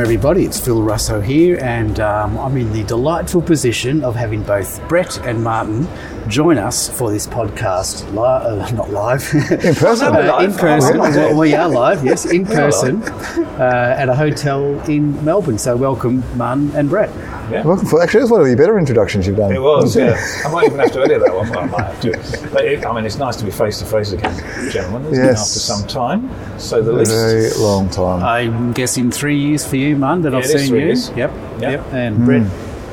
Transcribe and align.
Welcome, 0.00 0.14
everybody. 0.16 0.46
It's 0.46 0.58
Phil 0.58 0.82
Russo 0.82 1.20
here, 1.20 1.58
and 1.62 2.00
um, 2.00 2.38
I'm 2.38 2.56
in 2.56 2.72
the 2.72 2.84
delightful 2.84 3.42
position 3.42 4.02
of 4.02 4.16
having 4.16 4.42
both 4.42 4.80
Brett 4.88 5.18
and 5.26 5.44
Martin 5.44 5.86
join 6.26 6.56
us 6.56 6.88
for 6.88 7.10
this 7.10 7.26
podcast. 7.26 8.10
Li- 8.12 8.18
uh, 8.18 8.70
not 8.70 8.88
live. 8.88 9.22
In 9.34 9.74
person? 9.74 10.16
Uh, 10.16 10.38
in 10.38 10.54
person. 10.54 10.96
Oh, 10.96 11.00
Well, 11.00 11.36
we 11.38 11.54
are 11.54 11.68
live, 11.68 12.02
yes, 12.02 12.24
in 12.24 12.46
person 12.60 13.02
uh, 13.02 13.94
at 13.98 14.08
a 14.08 14.14
hotel 14.14 14.80
in 14.88 15.22
Melbourne. 15.22 15.58
So, 15.58 15.76
welcome, 15.76 16.24
Martin 16.34 16.70
and 16.74 16.88
Brett. 16.88 17.10
Welcome 17.50 17.86
for 17.86 18.02
actually, 18.02 18.20
it 18.20 18.22
was 18.24 18.30
one 18.30 18.40
of 18.42 18.46
the 18.46 18.56
better 18.56 18.78
introductions 18.78 19.26
you've 19.26 19.36
done. 19.36 19.52
It 19.52 19.60
was, 19.60 19.96
yeah. 19.96 20.16
I 20.44 20.48
might 20.52 20.66
even 20.66 20.78
have 20.78 20.92
to 20.92 21.00
edit 21.02 21.20
that 21.24 21.34
one. 21.34 21.48
Well, 21.50 21.58
I 21.60 21.66
might 21.66 21.84
have 21.84 22.00
to. 22.02 22.48
But 22.52 22.64
it, 22.64 22.84
I 22.86 22.92
mean, 22.94 23.04
it's 23.04 23.16
nice 23.18 23.36
to 23.36 23.44
be 23.44 23.50
face 23.50 23.78
to 23.80 23.84
face 23.84 24.12
again, 24.12 24.34
gentlemen, 24.70 25.10
isn't 25.12 25.24
Yes. 25.24 25.38
it? 25.38 25.40
After 25.40 25.58
some 25.60 25.86
time, 25.88 26.30
so 26.58 26.80
the 26.82 26.92
least. 26.92 27.10
Very 27.10 27.50
long 27.58 27.88
time. 27.90 28.22
I'm 28.22 28.72
guessing 28.72 29.10
three 29.10 29.38
years 29.38 29.66
for 29.66 29.76
you, 29.76 29.96
man, 29.96 30.22
that 30.22 30.32
Yeah, 30.32 30.38
I've 30.38 30.44
it 30.44 30.54
is 30.54 30.60
seen 30.62 30.68
three 30.70 30.80
you. 30.80 30.86
years. 30.86 31.10
Yep, 31.16 31.30
Yeah. 31.60 31.70
yep. 31.70 31.92
And 31.92 32.24
Brett, 32.24 32.42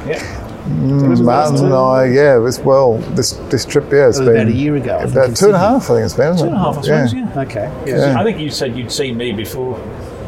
yeah. 0.08 0.44
Mm, 0.68 1.24
Martin 1.24 1.64
and 1.64 1.74
I, 1.74 2.06
yeah, 2.08 2.46
it 2.46 2.66
well. 2.66 2.98
This 3.16 3.32
this 3.50 3.64
trip, 3.64 3.86
yeah, 3.90 4.10
it's 4.10 4.18
It 4.18 4.22
was 4.24 4.30
been 4.30 4.36
about 4.42 4.48
a 4.48 4.52
year 4.52 4.76
ago, 4.76 4.96
I 4.98 5.00
think, 5.04 5.12
in 5.12 5.18
About 5.18 5.36
two 5.38 5.46
and 5.46 5.56
a 5.56 5.60
Sydney. 5.60 5.60
half, 5.60 5.84
I 5.84 5.94
think 5.94 6.06
it's 6.06 6.14
been. 6.14 6.38
Two 6.38 6.44
and 6.44 6.54
a 6.54 6.58
half, 6.58 6.78
I 6.78 6.82
suppose, 6.82 7.14
yeah. 7.14 7.40
okay. 7.42 7.72
Yeah. 7.86 8.20
I 8.20 8.24
think 8.26 8.40
you 8.40 8.50
said 8.50 8.76
you'd 8.78 8.92
seen 8.92 9.16
me 9.16 9.32
before. 9.32 9.80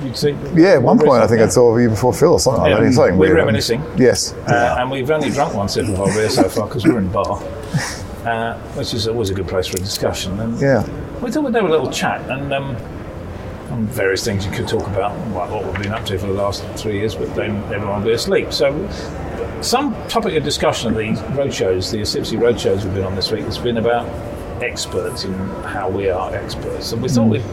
You'd 0.04 0.16
seen. 0.18 0.38
Yeah, 0.56 0.74
at 0.76 0.82
one 0.82 0.98
point 0.98 1.22
I 1.24 1.28
think 1.28 1.40
yeah. 1.40 1.46
I 1.46 1.50
saw 1.50 1.76
you 1.78 1.90
before 1.90 2.14
Phil 2.14 2.34
or 2.34 2.40
something 2.40 2.62
like 2.62 2.80
that. 2.80 2.94
Something 2.94 3.18
We're 3.18 3.28
weird. 3.28 3.38
reminiscing. 3.38 3.84
Yes. 3.98 4.34
Uh, 4.48 4.78
and 4.80 4.90
we've 4.90 5.10
only 5.12 5.30
drunk 5.30 5.54
one 5.54 5.68
sip 5.70 5.88
of 5.88 6.00
our 6.00 6.08
beer 6.08 6.30
so 6.30 6.48
far 6.48 6.68
because 6.68 6.86
we're 6.86 7.00
in 7.00 7.12
bar, 7.12 7.42
uh, 8.26 8.58
which 8.76 8.94
is 8.94 9.08
always 9.08 9.30
a 9.30 9.34
good 9.34 9.48
place 9.48 9.68
for 9.68 9.78
a 9.78 9.80
discussion. 9.82 10.40
And 10.40 10.60
Yeah. 10.60 10.84
we 11.22 11.32
thought 11.32 11.44
we'd 11.44 11.56
have 11.56 11.66
a 11.66 11.70
little 11.70 11.92
chat 11.92 12.22
and 12.30 12.54
um, 12.54 12.76
on 13.72 13.86
various 13.88 14.24
things 14.24 14.46
you 14.46 14.52
could 14.52 14.68
talk 14.68 14.88
about, 14.88 15.12
like 15.32 15.52
what 15.52 15.66
we've 15.66 15.82
been 15.84 15.94
up 15.94 16.06
to 16.06 16.18
for 16.18 16.28
the 16.28 16.34
last 16.34 16.64
three 16.76 17.00
years, 17.00 17.16
but 17.16 17.34
then 17.36 17.58
everyone 17.74 18.00
will 18.02 18.08
be 18.08 18.14
asleep. 18.14 18.52
So, 18.54 18.74
some 19.62 19.94
topic 20.08 20.36
of 20.36 20.44
discussion 20.44 20.90
of 20.92 20.98
these 20.98 21.20
roadshows, 21.38 21.92
the 21.92 21.98
ACIPC 22.02 22.40
roadshows 22.40 22.84
we've 22.86 22.96
been 22.96 23.04
on 23.04 23.16
this 23.16 23.32
week, 23.32 23.44
has 23.44 23.58
been 23.58 23.78
about 23.78 24.08
experts 24.64 25.24
and 25.26 25.36
how 25.66 25.90
we 25.90 26.10
are 26.10 26.34
experts. 26.34 26.92
And 26.94 27.02
we 27.02 27.10
thought 27.10 27.28
we'd 27.28 27.44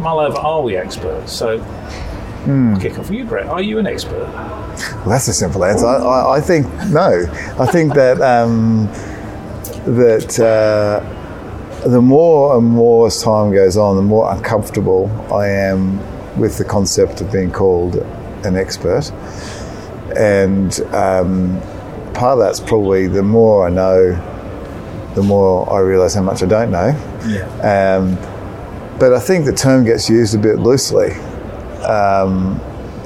mull 0.00 0.20
are 0.20 0.62
we 0.62 0.76
experts? 0.76 1.32
So, 1.32 1.60
I'll 2.46 2.80
kick 2.80 2.98
off 2.98 3.10
with 3.10 3.18
you, 3.18 3.24
Brett. 3.24 3.46
Are 3.46 3.62
you 3.62 3.78
an 3.78 3.86
expert? 3.86 4.26
Well, 4.28 5.08
that's 5.08 5.28
a 5.28 5.32
simple 5.32 5.64
answer. 5.64 5.86
I, 5.86 5.96
I, 5.96 6.36
I 6.36 6.40
think 6.40 6.66
no. 6.88 7.26
I 7.58 7.66
think 7.66 7.94
that 7.94 8.20
um, 8.20 8.86
that 9.84 10.38
uh, 10.40 11.88
the 11.88 12.00
more 12.00 12.56
and 12.56 12.66
more 12.66 13.06
as 13.08 13.22
time 13.22 13.52
goes 13.52 13.76
on, 13.76 13.96
the 13.96 14.02
more 14.02 14.32
uncomfortable 14.32 15.10
I 15.32 15.48
am 15.48 15.98
with 16.38 16.58
the 16.58 16.64
concept 16.64 17.20
of 17.20 17.30
being 17.30 17.50
called 17.50 17.96
an 17.96 18.56
expert, 18.56 19.10
and 20.16 20.80
um, 20.94 21.60
part 22.14 22.34
of 22.34 22.38
that's 22.38 22.60
probably 22.60 23.06
the 23.06 23.22
more 23.22 23.66
I 23.66 23.70
know, 23.70 24.12
the 25.14 25.22
more 25.22 25.70
I 25.70 25.80
realise 25.80 26.14
how 26.14 26.22
much 26.22 26.42
I 26.42 26.46
don't 26.46 26.70
know. 26.70 26.88
Yeah. 27.26 27.96
Um, 27.98 28.39
but 29.00 29.14
I 29.14 29.18
think 29.18 29.46
the 29.46 29.52
term 29.52 29.84
gets 29.84 30.10
used 30.10 30.34
a 30.34 30.38
bit 30.38 30.58
loosely 30.58 31.12
um, 31.82 32.60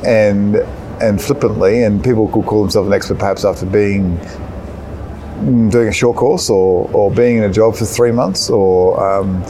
and 0.05 0.57
and 1.01 1.23
flippantly, 1.23 1.85
and 1.85 2.03
people 2.03 2.29
could 2.29 2.45
call 2.45 2.63
themselves 2.63 2.89
an 2.89 2.93
expert 2.93 3.19
perhaps 3.19 3.45
after 3.45 3.65
being 3.65 4.17
mm, 4.19 5.71
doing 5.71 5.89
a 5.89 5.93
short 5.93 6.17
course 6.17 6.51
or, 6.51 6.91
or 6.93 7.11
being 7.11 7.39
in 7.39 7.45
a 7.45 7.53
job 7.53 7.77
for 7.77 7.85
three 7.85 8.13
months 8.13 8.51
or 8.51 9.03
um, 9.03 9.43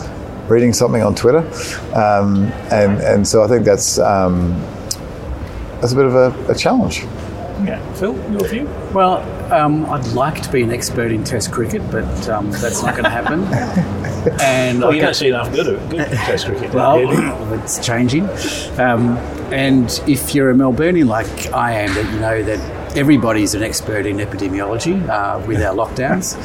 reading 0.49 0.73
something 0.73 1.03
on 1.03 1.15
Twitter, 1.15 1.41
um, 1.95 2.53
and 2.71 3.01
and 3.01 3.27
so 3.27 3.43
I 3.43 3.49
think 3.49 3.65
that's 3.65 3.99
um, 3.99 4.53
that's 5.81 5.93
a 5.93 5.97
bit 5.97 6.07
of 6.07 6.15
a, 6.15 6.53
a 6.53 6.55
challenge. 6.55 7.05
Yeah. 7.67 7.93
Phil, 7.95 8.15
your 8.33 8.49
view? 8.49 8.69
Well, 8.93 9.19
um, 9.53 9.87
I'd 9.87 10.07
like 10.09 10.43
to 10.43 10.53
be 10.53 10.63
an 10.63 10.71
expert 10.73 11.11
in 11.13 11.25
Test 11.25 11.53
cricket, 11.53 11.83
but 11.91 12.29
um, 12.29 12.51
that's 12.51 12.83
not 12.83 12.93
going 12.93 13.05
to 13.05 13.11
happen. 13.11 13.45
and 14.41 14.81
Well, 14.81 14.91
I 14.91 14.95
you 14.95 15.01
don't 15.03 15.15
see 15.15 15.29
enough 15.29 15.53
good, 15.53 15.79
good 15.91 16.07
Test 16.09 16.47
cricket. 16.47 16.73
well, 16.75 17.53
it's 17.63 17.85
changing. 17.85 18.29
Um, 18.79 19.17
and 19.53 19.89
if 20.07 20.35
you're 20.35 20.51
a 20.51 20.55
Melburnian 20.55 21.07
like 21.07 21.53
I 21.53 21.73
am, 21.73 21.95
that 21.95 22.13
you 22.13 22.21
know 22.21 22.43
that 22.43 22.97
everybody's 22.97 23.55
an 23.55 23.63
expert 23.63 24.07
in 24.07 24.17
epidemiology 24.19 25.07
uh, 25.09 25.45
with 25.47 25.63
our 25.63 25.75
lockdowns, 25.75 26.37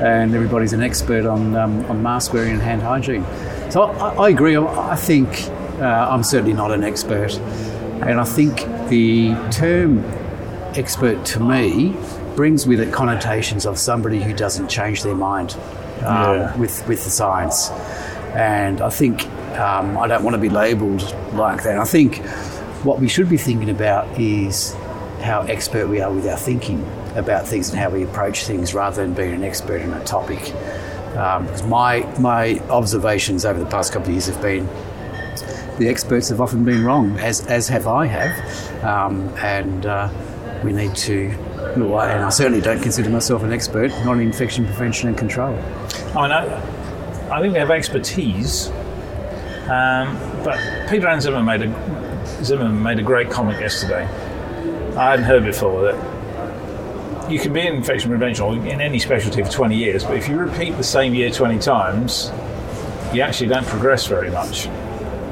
and 0.02 0.34
everybody's 0.34 0.72
an 0.72 0.82
expert 0.82 1.26
on 1.26 1.56
um, 1.56 1.84
on 1.86 2.02
mask 2.02 2.32
wearing 2.32 2.52
and 2.52 2.62
hand 2.62 2.82
hygiene. 2.82 3.24
So 3.70 3.82
I, 3.82 4.26
I 4.26 4.28
agree. 4.30 4.56
I 4.56 4.92
I 4.92 4.96
think 4.96 5.28
uh, 5.80 6.08
I'm 6.10 6.22
certainly 6.22 6.54
not 6.54 6.70
an 6.72 6.84
expert, 6.84 7.34
and 8.02 8.20
I 8.20 8.24
think 8.24 8.56
the 8.88 9.34
term 9.50 10.02
expert 10.76 11.24
to 11.26 11.40
me 11.40 11.96
brings 12.34 12.66
with 12.66 12.80
it 12.80 12.92
connotations 12.92 13.64
of 13.66 13.78
somebody 13.78 14.22
who 14.22 14.32
doesn't 14.34 14.68
change 14.68 15.02
their 15.02 15.14
mind 15.14 15.56
um, 16.04 16.36
Yeah. 16.36 16.56
with 16.56 16.86
with 16.88 17.04
the 17.04 17.10
science, 17.10 17.70
and 18.34 18.80
I 18.80 18.90
think 18.90 19.26
um, 19.58 19.96
I 19.96 20.06
don't 20.06 20.22
want 20.22 20.34
to 20.34 20.40
be 20.40 20.50
labelled 20.50 21.02
like 21.32 21.62
that. 21.62 21.78
I 21.78 21.84
think 21.84 22.18
what 22.84 23.00
we 23.00 23.08
should 23.08 23.28
be 23.28 23.38
thinking 23.38 23.70
about 23.70 24.06
is 24.20 24.74
how 25.22 25.40
expert 25.42 25.88
we 25.88 26.00
are 26.02 26.12
with 26.12 26.26
our 26.26 26.36
thinking 26.36 26.86
about 27.16 27.48
things 27.48 27.70
and 27.70 27.78
how 27.78 27.88
we 27.90 28.02
approach 28.04 28.44
things, 28.44 28.74
rather 28.74 29.02
than 29.02 29.14
being 29.14 29.32
an 29.34 29.42
expert 29.42 29.80
in 29.80 29.92
a 29.92 30.04
topic. 30.04 30.52
Um, 31.16 31.46
because 31.46 31.62
my 31.62 32.00
my 32.18 32.58
observations 32.68 33.46
over 33.46 33.58
the 33.58 33.64
past 33.70 33.92
couple 33.92 34.08
of 34.08 34.12
years 34.12 34.26
have 34.26 34.42
been 34.42 34.68
the 35.78 35.88
experts 35.88 36.28
have 36.28 36.40
often 36.42 36.64
been 36.64 36.84
wrong, 36.84 37.18
as 37.18 37.40
as 37.46 37.68
have 37.68 37.86
I 37.86 38.04
have, 38.06 38.84
um, 38.84 39.28
and 39.38 39.86
uh, 39.86 40.08
we 40.66 40.72
need 40.72 40.94
to. 40.96 41.30
And 41.76 41.94
I 41.94 42.28
certainly 42.30 42.60
don't 42.60 42.82
consider 42.82 43.08
myself 43.08 43.42
an 43.42 43.52
expert, 43.52 43.90
not 44.04 44.14
in 44.14 44.20
infection 44.20 44.64
prevention 44.66 45.08
and 45.08 45.16
control. 45.16 45.54
I 46.16 46.22
mean, 46.22 46.32
I, 47.30 47.40
think 47.40 47.52
we 47.52 47.58
have 47.58 47.70
expertise, 47.70 48.68
um, 49.68 50.18
but 50.42 50.58
Peta-Anne 50.88 51.20
Zimmerman 51.20 51.44
made 51.44 51.62
a 51.68 52.44
Zimmerman 52.44 52.82
made 52.82 52.98
a 52.98 53.02
great 53.02 53.30
comment 53.30 53.60
yesterday. 53.60 54.04
I 54.96 55.10
hadn't 55.10 55.26
heard 55.26 55.44
before 55.44 55.82
that 55.82 57.30
you 57.30 57.38
can 57.38 57.52
be 57.52 57.66
in 57.66 57.74
infection 57.74 58.10
prevention 58.10 58.44
or 58.44 58.54
in 58.54 58.80
any 58.80 58.98
specialty 58.98 59.42
for 59.42 59.50
20 59.50 59.76
years, 59.76 60.04
but 60.04 60.16
if 60.16 60.28
you 60.28 60.36
repeat 60.36 60.76
the 60.76 60.84
same 60.84 61.14
year 61.14 61.30
20 61.30 61.58
times, 61.58 62.30
you 63.12 63.20
actually 63.20 63.48
don't 63.48 63.66
progress 63.66 64.06
very 64.06 64.30
much. 64.30 64.68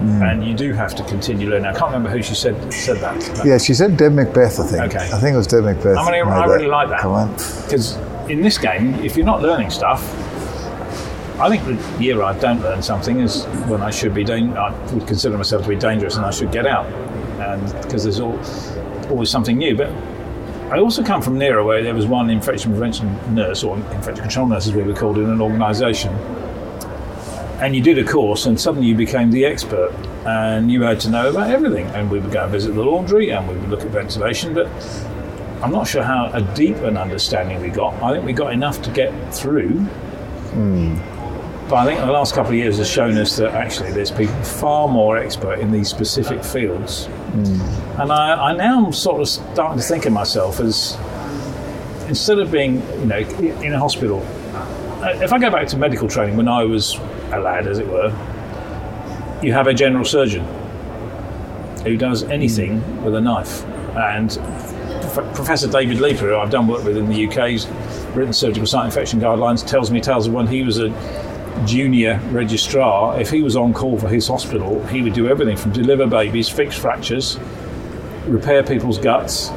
Mm. 0.05 0.33
And 0.33 0.47
you 0.47 0.55
do 0.55 0.73
have 0.73 0.95
to 0.97 1.05
continue 1.05 1.49
learning. 1.49 1.67
I 1.67 1.73
can't 1.73 1.87
remember 1.87 2.11
who 2.11 2.23
she 2.23 2.35
said 2.35 2.73
said 2.73 2.99
that. 2.99 3.45
Yeah, 3.45 3.59
she 3.59 3.73
said 3.73 3.97
Deb 3.97 4.13
Macbeth. 4.13 4.61
I 4.61 4.67
think. 4.67 4.83
Okay. 4.95 5.11
I 5.13 5.19
think 5.19 5.35
it 5.35 5.37
was 5.37 5.47
Deb 5.47 5.65
Macbeth. 5.65 5.97
I 5.97 6.11
mean, 6.11 6.27
I 6.27 6.45
really 6.45 6.67
like 6.67 6.89
that. 6.91 7.01
comment. 7.01 7.37
Because 7.65 7.97
in 8.29 8.43
this 8.43 8.59
game, 8.59 8.95
if 8.97 9.17
you're 9.17 9.27
not 9.27 9.41
learning 9.41 9.71
stuff, 9.71 10.03
I 11.41 11.49
think 11.49 11.65
the 11.65 12.03
year 12.03 12.23
I 12.23 12.39
don't 12.39 12.61
learn 12.61 12.83
something 12.83 13.21
is 13.21 13.45
when 13.67 13.83
I 13.83 13.91
should 13.91 14.15
be 14.15 14.25
doing. 14.25 14.57
I 14.57 14.71
would 14.93 15.07
consider 15.07 15.37
myself 15.37 15.63
to 15.63 15.69
be 15.69 15.77
dangerous, 15.77 16.17
and 16.17 16.25
I 16.25 16.31
should 16.31 16.53
get 16.53 16.67
out, 16.67 16.87
and 17.41 17.83
because 17.83 18.05
there's 18.05 18.21
all, 18.21 18.39
always 19.11 19.31
something 19.31 19.57
new. 19.57 19.77
But 19.77 19.91
I 20.71 20.79
also 20.79 21.03
come 21.03 21.23
from 21.23 21.39
Nera, 21.39 21.65
where 21.65 21.83
there 21.83 21.95
was 21.95 22.07
one 22.07 22.31
infection 22.31 22.71
prevention 22.71 23.19
nurse 23.35 23.65
or 23.65 23.77
infection 23.77 24.23
control 24.23 24.47
nurse, 24.47 24.67
as 24.67 24.75
we 24.75 24.83
were 24.83 24.95
called 24.95 25.19
in 25.19 25.29
an 25.29 25.41
organisation, 25.41 26.15
and 27.61 27.75
you 27.75 27.83
did 27.83 27.99
a 27.99 28.05
course, 28.05 28.47
and 28.47 28.61
suddenly 28.61 28.87
you 28.89 28.95
became 28.95 29.31
the 29.31 29.45
expert, 29.45 29.93
and 30.27 30.71
you 30.71 30.83
had 30.83 31.01
to 31.01 31.11
know 31.11 31.31
about 31.31 31.51
everything. 31.51 31.87
And 31.89 32.11
we 32.11 32.19
would 32.21 32.33
go 32.33 32.43
and 32.45 32.53
visit 32.53 32.75
the 32.75 32.83
laundry, 32.83 33.31
and 33.31 33.49
we 33.49 33.57
would 33.57 33.69
look 33.71 33.83
at 33.83 33.89
ventilation, 33.89 34.55
but 34.55 34.69
I'm 35.63 35.73
not 35.73 35.87
sure 35.87 36.03
how 36.03 36.31
a 36.33 36.43
deep 36.55 36.77
an 36.79 36.97
understanding 36.97 37.61
we 37.63 37.69
got. 37.71 37.95
I 38.03 38.13
think 38.13 38.25
we 38.27 38.33
got 38.33 38.53
enough 38.53 38.83
to 38.83 38.91
get 38.91 39.13
through. 39.35 39.87
But 41.69 41.77
I 41.77 41.87
think 41.87 42.01
the 42.01 42.13
last 42.13 42.35
couple 42.35 42.53
of 42.53 42.59
years 42.59 42.77
has 42.77 42.91
shown 42.91 43.17
us 43.17 43.37
that 43.37 43.55
actually 43.55 43.91
there's 43.93 44.11
people 44.11 44.35
far 44.43 44.87
more 44.87 45.17
expert 45.17 45.59
in 45.61 45.73
these 45.73 45.89
specific 45.89 46.45
fields. 46.45 47.09
And 47.99 48.13
I, 48.13 48.51
I 48.51 48.53
now 48.53 48.87
am 48.87 48.93
sort 48.93 49.23
of 49.23 49.29
starting 49.29 49.79
to 49.79 49.83
think 49.85 50.05
of 50.05 50.13
myself 50.13 50.61
as 50.61 50.99
instead 52.07 52.39
of 52.39 52.53
being, 52.53 52.83
you 53.01 53.07
know, 53.07 53.19
in 53.19 53.73
a 53.73 53.79
hospital. 53.79 54.23
uh, 55.03 55.19
If 55.23 55.33
I 55.33 55.39
go 55.39 55.51
back 55.51 55.67
to 55.69 55.79
medical 55.79 56.07
training 56.07 56.37
when 56.37 56.49
I 56.49 56.65
was 56.65 57.01
lad, 57.39 57.67
as 57.67 57.79
it 57.79 57.87
were, 57.87 58.09
you 59.43 59.53
have 59.53 59.67
a 59.67 59.75
general 59.75 60.05
surgeon 60.05 60.45
who 61.85 61.97
does 61.97 62.23
anything 62.25 63.05
with 63.05 63.15
a 63.15 63.21
knife. 63.21 63.65
And 63.97 64.31
Prof- 65.13 65.35
Professor 65.35 65.71
David 65.71 66.01
Leaper, 66.01 66.29
who 66.29 66.37
I've 66.37 66.51
done 66.51 66.67
work 66.67 66.85
with 66.85 66.97
in 66.97 67.09
the 67.09 67.27
UK, 67.27 67.51
he's 67.51 67.67
written 68.15 68.33
surgical 68.33 68.67
site 68.67 68.87
infection 68.87 69.21
guidelines, 69.21 69.67
tells 69.67 69.91
me 69.91 70.01
tales 70.01 70.27
of 70.27 70.33
when 70.33 70.47
he 70.47 70.63
was 70.63 70.79
a 70.79 70.89
junior 71.67 72.21
registrar, 72.31 73.21
if 73.21 73.31
he 73.31 73.43
was 73.43 73.57
on 73.57 73.73
call 73.73 73.99
for 73.99 74.09
his 74.09 74.27
hospital, 74.27 74.85
he 74.89 75.03
would 75.03 75.15
do 75.15 75.29
everything 75.29 75.57
from 75.57 75.73
deliver 75.73 76.07
babies, 76.07 76.49
fix 76.49 76.77
fractures, 76.77 77.39
repair 78.27 78.63
people's 78.63 78.99
guts. 78.99 79.51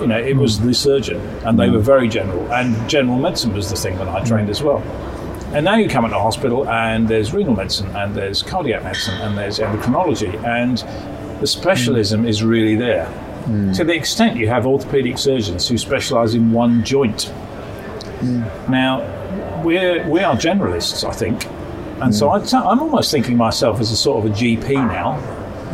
You 0.00 0.08
know, 0.08 0.18
it 0.18 0.36
was 0.36 0.60
the 0.60 0.74
surgeon, 0.74 1.20
and 1.44 1.58
they 1.58 1.70
were 1.70 1.78
mm. 1.78 1.82
very 1.82 2.08
general. 2.08 2.52
And 2.52 2.88
general 2.88 3.18
medicine 3.18 3.52
was 3.52 3.70
the 3.70 3.76
thing 3.76 3.96
that 3.98 4.08
I 4.08 4.24
trained 4.24 4.50
as 4.50 4.62
well. 4.62 4.82
And 5.54 5.64
now 5.64 5.76
you 5.76 5.88
come 5.88 6.04
into 6.04 6.16
a 6.16 6.20
hospital, 6.20 6.68
and 6.68 7.06
there's 7.06 7.32
renal 7.32 7.54
medicine, 7.54 7.94
and 7.94 8.14
there's 8.14 8.42
cardiac 8.42 8.82
medicine, 8.82 9.14
and 9.20 9.38
there's 9.38 9.60
endocrinology, 9.60 10.34
and 10.44 10.78
the 11.40 11.46
specialism 11.46 12.26
is 12.26 12.42
really 12.42 12.74
there. 12.74 13.06
Hmm. 13.44 13.72
To 13.72 13.84
the 13.84 13.94
extent 13.94 14.36
you 14.36 14.48
have 14.48 14.66
orthopedic 14.66 15.16
surgeons 15.16 15.68
who 15.68 15.78
specialise 15.78 16.34
in 16.34 16.50
one 16.50 16.82
joint. 16.82 17.24
Hmm. 18.20 18.42
Now, 18.68 19.62
we're, 19.62 20.08
we 20.08 20.20
are 20.20 20.34
generalists, 20.34 21.08
I 21.08 21.12
think. 21.12 21.46
And 22.00 22.12
so 22.12 22.28
hmm. 22.28 22.42
I 22.42 22.44
t- 22.44 22.56
I'm 22.56 22.80
almost 22.80 23.12
thinking 23.12 23.36
myself 23.36 23.78
as 23.80 23.92
a 23.92 23.96
sort 23.96 24.24
of 24.24 24.32
a 24.32 24.34
GP 24.34 24.74
now. 24.74 25.20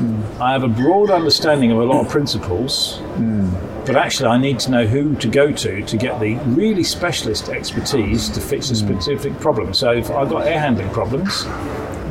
Mm. 0.00 0.40
I 0.40 0.52
have 0.52 0.62
a 0.62 0.68
broad 0.68 1.10
understanding 1.10 1.70
of 1.70 1.78
a 1.78 1.84
lot 1.84 2.04
of 2.04 2.10
principles, 2.10 2.98
mm. 3.16 3.86
but 3.86 3.96
actually 3.96 4.28
I 4.28 4.38
need 4.38 4.58
to 4.60 4.70
know 4.70 4.86
who 4.86 5.14
to 5.16 5.28
go 5.28 5.52
to 5.52 5.82
to 5.82 5.96
get 5.96 6.20
the 6.20 6.36
really 6.46 6.84
specialist 6.84 7.48
expertise 7.48 8.28
to 8.30 8.40
fix 8.40 8.70
a 8.70 8.74
mm. 8.74 8.76
specific 8.76 9.38
problem. 9.40 9.74
So 9.74 9.92
if 9.92 10.10
I've 10.10 10.30
got 10.30 10.46
air 10.46 10.58
handling 10.58 10.90
problems, 10.90 11.44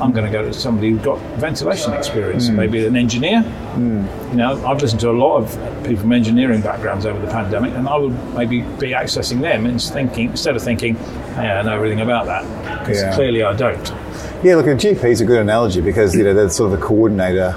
I'm 0.01 0.11
going 0.11 0.25
to 0.25 0.31
go 0.31 0.43
to 0.43 0.53
somebody 0.53 0.91
who's 0.91 1.01
got 1.01 1.19
ventilation 1.39 1.93
experience, 1.93 2.47
maybe 2.49 2.85
an 2.85 2.95
engineer. 2.95 3.43
You 3.77 4.35
know, 4.35 4.65
I've 4.65 4.81
listened 4.81 5.01
to 5.01 5.09
a 5.09 5.11
lot 5.11 5.37
of 5.37 5.83
people 5.83 6.03
from 6.03 6.13
engineering 6.13 6.61
backgrounds 6.61 7.05
over 7.05 7.19
the 7.19 7.31
pandemic, 7.31 7.73
and 7.73 7.87
I 7.87 7.97
would 7.97 8.13
maybe 8.33 8.61
be 8.61 8.91
accessing 8.91 9.41
them 9.41 9.65
and 9.65 9.81
thinking 9.81 10.29
instead 10.29 10.55
of 10.55 10.61
thinking, 10.61 10.95
"Yeah, 11.35 11.59
I 11.59 11.61
know 11.63 11.73
everything 11.75 12.01
about 12.01 12.27
that," 12.27 12.45
because 12.79 13.01
Yeah. 13.01 13.13
clearly 13.13 13.43
I 13.43 13.53
don't. 13.53 13.93
Yeah, 14.41 14.55
look, 14.55 14.67
a 14.67 14.75
GP 14.75 15.11
is 15.11 15.21
a 15.21 15.25
good 15.25 15.39
analogy 15.39 15.81
because 15.81 16.15
you 16.15 16.23
know 16.23 16.33
they're 16.33 16.49
sort 16.49 16.71
of 16.71 16.79
a 16.79 16.81
coordinator. 16.81 17.55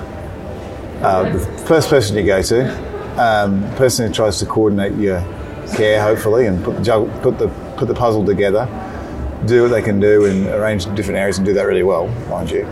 Uh, 1.02 1.32
the 1.32 1.38
first 1.66 1.90
person 1.90 2.16
you 2.16 2.24
go 2.24 2.40
to, 2.42 3.20
um, 3.20 3.62
person 3.74 4.06
who 4.06 4.12
tries 4.12 4.38
to 4.38 4.46
coordinate 4.46 4.94
your 4.94 5.20
care, 5.74 6.00
hopefully, 6.00 6.46
and 6.46 6.62
put 6.64 6.76
the 6.76 6.82
jug- 6.82 7.22
put 7.22 7.38
the 7.38 7.48
put 7.76 7.88
the 7.88 7.94
puzzle 7.94 8.24
together, 8.24 8.68
do 9.46 9.62
what 9.62 9.70
they 9.72 9.82
can 9.82 9.98
do, 9.98 10.26
and 10.26 10.46
arrange 10.46 10.84
different 10.94 11.18
areas 11.18 11.38
and 11.38 11.46
do 11.46 11.52
that 11.54 11.64
really 11.64 11.82
well, 11.82 12.06
mind 12.28 12.50
you. 12.50 12.64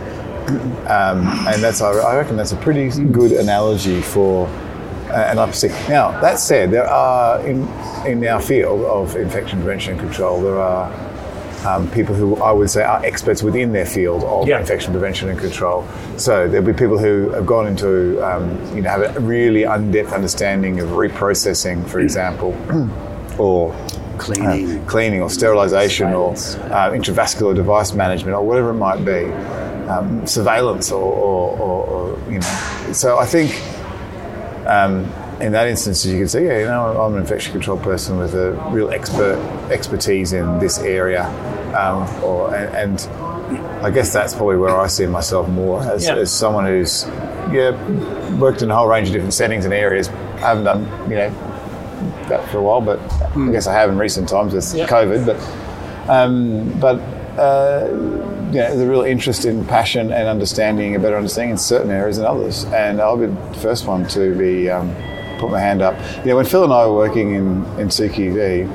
Um, 0.87 1.27
and 1.47 1.61
that's 1.61 1.81
I 1.81 2.15
reckon 2.15 2.37
that's 2.37 2.53
a 2.53 2.57
pretty 2.57 2.89
good 3.05 3.31
analogy 3.33 4.01
for 4.01 4.47
an 5.11 5.37
upset. 5.37 5.89
Now 5.89 6.19
that 6.21 6.39
said, 6.39 6.71
there 6.71 6.87
are 6.87 7.45
in 7.45 7.67
in 8.05 8.25
our 8.25 8.41
field 8.41 8.85
of 8.85 9.15
infection 9.15 9.59
prevention 9.59 9.93
and 9.93 10.01
control, 10.01 10.41
there 10.41 10.59
are 10.59 10.89
um, 11.65 11.89
people 11.91 12.15
who 12.15 12.35
I 12.37 12.51
would 12.51 12.69
say 12.69 12.83
are 12.83 13.03
experts 13.05 13.43
within 13.43 13.71
their 13.71 13.85
field 13.85 14.23
of 14.23 14.47
Yeah. 14.47 14.59
infection 14.59 14.91
prevention 14.93 15.29
and 15.29 15.39
control. 15.39 15.85
So 16.17 16.47
there'll 16.47 16.65
be 16.65 16.73
people 16.73 16.97
who 16.97 17.29
have 17.31 17.45
gone 17.45 17.67
into, 17.67 18.19
um, 18.25 18.57
you 18.75 18.81
know, 18.81 18.89
have 18.89 19.15
a 19.15 19.19
really 19.19 19.63
in-depth 19.63 20.11
understanding 20.13 20.79
of 20.79 20.89
reprocessing, 20.89 21.85
for 21.87 21.99
example, 21.99 22.55
or 23.37 23.73
Cleaning. 24.17 24.79
uh, 24.79 24.85
cleaning 24.85 25.21
or 25.21 25.29
sterilisation 25.29 26.13
or 26.13 26.31
uh, 26.31 26.91
intravascular 26.91 27.55
device 27.55 27.93
management 27.93 28.35
or 28.35 28.45
whatever 28.45 28.69
it 28.69 28.75
might 28.75 29.03
be, 29.03 29.25
um, 29.89 30.25
surveillance 30.27 30.91
or, 30.91 31.01
or, 31.01 31.57
or, 31.59 31.85
or, 31.85 32.31
you 32.31 32.39
know. 32.39 32.91
So 32.93 33.17
I 33.17 33.25
think 33.25 33.51
um, 34.67 35.05
in 35.41 35.51
that 35.53 35.67
instance, 35.67 36.05
as 36.05 36.11
you 36.11 36.19
can 36.19 36.27
see, 36.27 36.45
yeah, 36.45 36.59
you 36.59 36.65
know, 36.65 37.01
I'm 37.01 37.13
an 37.13 37.19
infection 37.21 37.51
control 37.51 37.77
person 37.77 38.17
with 38.17 38.33
a 38.35 38.51
real 38.71 38.91
expert 38.91 39.37
expertise 39.71 40.33
in 40.33 40.59
this 40.59 40.79
area, 40.79 41.25
um, 41.75 42.07
or 42.23 42.53
and, 42.55 42.99
and 43.01 43.07
I 43.85 43.89
guess 43.91 44.13
that's 44.13 44.33
probably 44.33 44.57
where 44.57 44.77
I 44.79 44.87
see 44.87 45.05
myself 45.07 45.47
more 45.49 45.81
as, 45.81 46.05
Yeah. 46.05 46.15
as 46.15 46.31
someone 46.31 46.65
who's 46.65 47.05
yeah 47.51 47.71
worked 48.37 48.61
in 48.61 48.71
a 48.71 48.75
whole 48.75 48.87
range 48.87 49.07
of 49.09 49.13
different 49.13 49.33
settings 49.33 49.65
and 49.65 49.73
areas. 49.73 50.07
I 50.07 50.39
haven't 50.49 50.63
done 50.63 50.81
you 51.09 51.15
know 51.17 51.29
that 52.29 52.47
for 52.49 52.57
a 52.59 52.61
while, 52.61 52.81
but 52.81 52.99
I 53.35 53.51
guess 53.51 53.67
I 53.67 53.73
have 53.73 53.89
in 53.89 53.97
recent 53.97 54.29
times 54.29 54.53
with. 54.53 54.63
COVID. 54.87 55.25
But 55.25 56.09
um, 56.09 56.79
but 56.79 56.99
uh, 57.39 57.87
you 57.89 58.57
know, 58.57 58.75
there's 58.75 58.81
a 58.81 58.87
real 58.87 59.03
interest 59.03 59.45
in 59.45 59.65
passion 59.65 60.11
and 60.11 60.27
understanding, 60.27 60.95
a 60.95 60.99
better 60.99 61.15
understanding 61.15 61.51
in 61.51 61.57
certain 61.57 61.89
areas 61.89 62.17
than 62.17 62.25
others. 62.25 62.65
And 62.65 62.99
I'll 62.99 63.17
be 63.17 63.27
the 63.27 63.59
first 63.61 63.87
one 63.87 64.05
to 64.09 64.35
be 64.37 64.69
um, 64.69 64.89
put 65.41 65.51
my 65.51 65.59
hand 65.59 65.81
up. 65.81 65.99
You 66.19 66.31
know, 66.31 66.35
when 66.37 66.45
Phil 66.45 66.63
and 66.63 66.71
I 66.71 66.85
were 66.85 66.95
working 66.95 67.33
in 67.35 67.65
in 67.79 67.89
CQV, 67.89 68.67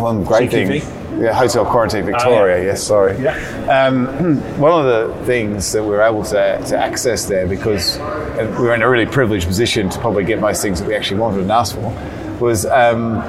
one 0.00 0.24
great 0.24 0.50
CQV? 0.50 0.82
thing. 0.82 0.96
Yeah, 1.20 1.32
Hotel 1.32 1.64
Quarantine 1.64 2.04
Victoria. 2.04 2.62
Yes, 2.62 2.82
sorry. 2.82 3.18
Yeah. 3.18 3.34
Um, 3.68 4.36
one 4.60 4.72
of 4.72 4.84
the 4.86 5.24
things 5.24 5.72
that 5.72 5.82
we 5.82 5.88
were 5.88 6.02
able 6.02 6.22
to, 6.24 6.62
to 6.66 6.76
access 6.76 7.24
there, 7.24 7.46
because 7.46 7.96
uh, 7.98 8.54
we 8.58 8.66
were 8.66 8.74
in 8.74 8.82
a 8.82 8.88
really 8.88 9.06
privileged 9.06 9.46
position 9.46 9.88
to 9.88 9.98
probably 9.98 10.24
get 10.24 10.40
most 10.40 10.60
things 10.60 10.78
that 10.78 10.86
we 10.86 10.94
actually 10.94 11.18
wanted 11.18 11.40
and 11.40 11.50
asked 11.50 11.74
for, 11.74 11.90
was 12.38 12.66
um, 12.66 13.22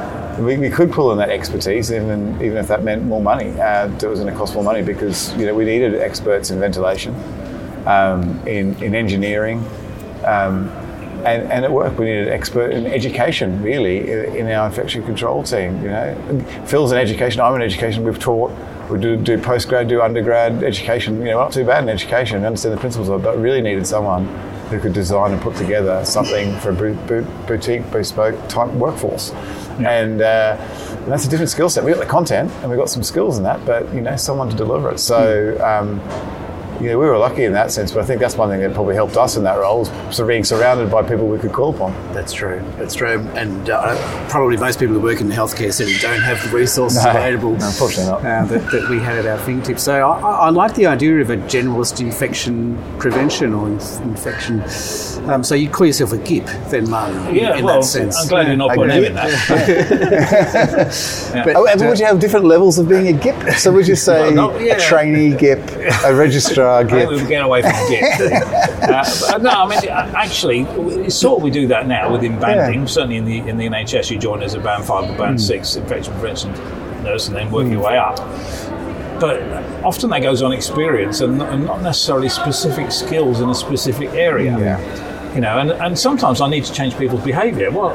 we, 0.43 0.57
we 0.57 0.69
could 0.69 0.91
pull 0.91 1.13
in 1.13 1.17
that 1.19 1.29
expertise, 1.29 1.91
even 1.91 2.35
even 2.41 2.57
if 2.57 2.67
that 2.67 2.83
meant 2.83 3.03
more 3.03 3.21
money. 3.21 3.49
Uh, 3.59 3.87
it 3.87 4.03
was 4.03 4.19
going 4.19 4.31
to 4.31 4.37
cost 4.37 4.53
more 4.53 4.63
money 4.63 4.83
because 4.83 5.33
you 5.37 5.45
know 5.45 5.55
we 5.55 5.63
needed 5.63 5.95
experts 5.95 6.49
in 6.49 6.59
ventilation, 6.59 7.15
um, 7.87 8.45
in 8.45 8.75
in 8.83 8.95
engineering. 8.95 9.65
Um, 10.25 10.69
and, 11.25 11.51
and 11.51 11.65
at 11.65 11.71
work, 11.71 11.97
we 11.97 12.05
needed 12.05 12.27
an 12.27 12.33
expert 12.33 12.71
in 12.71 12.85
education, 12.85 13.61
really, 13.61 14.37
in 14.37 14.49
our 14.49 14.67
infection 14.67 15.03
control 15.03 15.43
team. 15.43 15.81
You 15.81 15.89
know, 15.89 16.45
Phil's 16.65 16.91
in 16.91 16.97
education. 16.97 17.41
I'm 17.41 17.55
in 17.55 17.61
education. 17.61 18.03
We've 18.03 18.19
taught. 18.19 18.51
We 18.89 18.99
do, 18.99 19.17
do 19.17 19.37
postgrad, 19.37 19.89
do 19.89 20.01
undergrad 20.01 20.63
education. 20.63 21.19
You 21.19 21.31
know, 21.31 21.39
not 21.39 21.51
too 21.51 21.65
bad 21.65 21.83
in 21.83 21.89
education. 21.89 22.45
Understand 22.45 22.75
the 22.75 22.79
principles 22.79 23.09
of 23.09 23.19
it, 23.19 23.23
but 23.23 23.37
really 23.37 23.61
needed 23.61 23.85
someone 23.85 24.25
who 24.69 24.79
could 24.79 24.93
design 24.93 25.31
and 25.31 25.41
put 25.41 25.55
together 25.55 26.03
something 26.05 26.57
for 26.59 26.69
a 26.69 26.73
bo- 26.73 26.93
bo- 27.07 27.45
boutique, 27.47 27.89
bespoke 27.91 28.35
type 28.49 28.69
workforce. 28.73 29.31
And, 29.79 30.21
uh, 30.21 30.57
and 30.59 31.11
that's 31.11 31.25
a 31.25 31.29
different 31.29 31.49
skill 31.49 31.69
set. 31.69 31.83
We 31.83 31.91
got 31.91 31.99
the 31.99 32.05
content 32.05 32.51
and 32.61 32.69
we 32.69 32.75
got 32.75 32.89
some 32.89 33.03
skills 33.03 33.37
in 33.37 33.43
that, 33.43 33.65
but 33.65 33.93
you 33.93 34.01
know, 34.01 34.15
someone 34.15 34.49
to 34.49 34.55
deliver 34.55 34.91
it. 34.91 34.99
So. 34.99 35.57
Um, 35.63 36.01
you 36.81 36.89
know, 36.89 36.99
we 36.99 37.05
were 37.05 37.17
lucky 37.17 37.43
in 37.43 37.53
that 37.53 37.71
sense, 37.71 37.91
but 37.91 38.03
I 38.03 38.05
think 38.05 38.19
that's 38.19 38.35
one 38.35 38.49
thing 38.49 38.59
that 38.61 38.73
probably 38.73 38.95
helped 38.95 39.17
us 39.17 39.37
in 39.37 39.43
that 39.43 39.57
role, 39.57 39.81
is 39.81 39.87
sort 39.87 40.19
of 40.19 40.27
being 40.27 40.43
surrounded 40.43 40.91
by 40.91 41.01
people 41.01 41.27
we 41.27 41.39
could 41.39 41.53
call 41.53 41.73
upon. 41.73 41.91
That's 42.13 42.33
true. 42.33 42.61
That's 42.77 42.93
true. 42.95 43.19
And 43.35 43.69
uh, 43.69 43.95
probably 44.29 44.57
most 44.57 44.79
people 44.79 44.95
who 44.95 45.01
work 45.01 45.21
in 45.21 45.29
the 45.29 45.35
healthcare 45.35 45.71
setting 45.73 45.95
don't 46.01 46.21
have 46.21 46.41
the 46.43 46.55
resources 46.55 46.97
No, 47.03 47.09
available. 47.11 47.55
no, 47.55 47.65
unfortunately 47.65 48.11
not. 48.11 48.19
Uh, 48.25 48.45
that, 48.45 48.71
that 48.71 48.89
we 48.89 48.99
had 48.99 49.17
at 49.17 49.25
our 49.25 49.37
fingertips. 49.39 49.83
So 49.83 50.07
I, 50.07 50.19
I 50.19 50.31
I 50.47 50.49
like 50.49 50.75
the 50.75 50.85
idea 50.85 51.19
of 51.21 51.29
a 51.29 51.37
generalist 51.37 51.99
infection 51.99 52.77
prevention 52.99 53.53
or 53.53 53.67
inf- 53.67 53.99
infection. 54.01 54.61
Um, 55.29 55.43
so 55.43 55.55
you'd 55.55 55.71
call 55.71 55.87
yourself 55.87 56.13
a 56.13 56.17
GIP 56.17 56.45
then, 56.69 56.89
Martin, 56.89 57.27
in- 57.27 57.35
Yeah, 57.35 57.57
in 57.57 57.65
well, 57.65 57.81
that 57.81 57.87
sense. 57.87 58.17
I'm 58.21 58.27
glad 58.27 58.47
you're 58.47 58.55
not 58.55 58.71
I 58.71 58.75
putting 58.75 58.97
him 58.97 59.03
in 59.05 59.13
that. 59.15 59.27
But, 61.45 61.55
Oh, 61.55 61.67
and 61.67 61.79
would 61.81 61.99
you 61.99 62.05
have 62.05 62.19
different 62.19 62.45
levels 62.45 62.77
of 62.77 62.87
being 62.89 63.07
a 63.07 63.13
GIP? 63.13 63.53
So 63.57 63.71
would 63.73 63.87
you 63.87 63.95
say 64.07 64.33
Well, 64.33 64.51
no, 64.51 64.59
yeah. 64.59 64.75
a 64.75 64.79
trainee 64.79 65.31
GIP, 65.35 65.59
a 66.05 66.13
registrar 66.13 66.66
I 66.67 66.85
think 66.85 67.09
we 67.09 67.17
getting 67.19 67.39
away 67.39 67.61
from 67.61 67.71
gift. 67.89 68.21
uh, 69.31 69.37
no, 69.37 69.49
I 69.49 69.67
mean, 69.67 69.89
uh, 69.89 70.13
actually, 70.15 71.09
sort 71.09 71.39
of 71.39 71.43
we 71.43 71.51
do 71.51 71.67
that 71.67 71.87
now 71.87 72.11
within 72.11 72.39
banding. 72.39 72.81
Yeah. 72.81 72.85
Certainly 72.85 73.17
in 73.17 73.25
the 73.25 73.37
in 73.39 73.57
the 73.57 73.67
NHS, 73.67 74.11
you 74.11 74.17
join 74.17 74.41
as 74.43 74.53
a 74.53 74.59
band 74.59 74.85
five 74.85 75.09
or 75.09 75.17
band 75.17 75.41
six 75.41 75.75
infection 75.75 76.13
prevention 76.13 76.51
nurse, 77.03 77.27
and 77.27 77.35
then 77.35 77.51
work 77.51 77.67
your 77.67 77.83
way 77.83 77.97
up. 77.97 78.17
But 79.19 79.41
often 79.83 80.09
that 80.11 80.21
goes 80.21 80.41
on 80.41 80.51
experience 80.51 81.21
and 81.21 81.39
not, 81.39 81.51
and 81.51 81.65
not 81.65 81.81
necessarily 81.81 82.29
specific 82.29 82.91
skills 82.91 83.41
in 83.41 83.49
a 83.49 83.55
specific 83.55 84.09
area. 84.11 84.57
Yeah. 84.57 85.33
You 85.33 85.41
know, 85.41 85.59
and, 85.59 85.71
and 85.71 85.97
sometimes 85.97 86.41
I 86.41 86.49
need 86.49 86.65
to 86.65 86.73
change 86.73 86.97
people's 86.97 87.23
behaviour. 87.23 87.71
Well, 87.71 87.91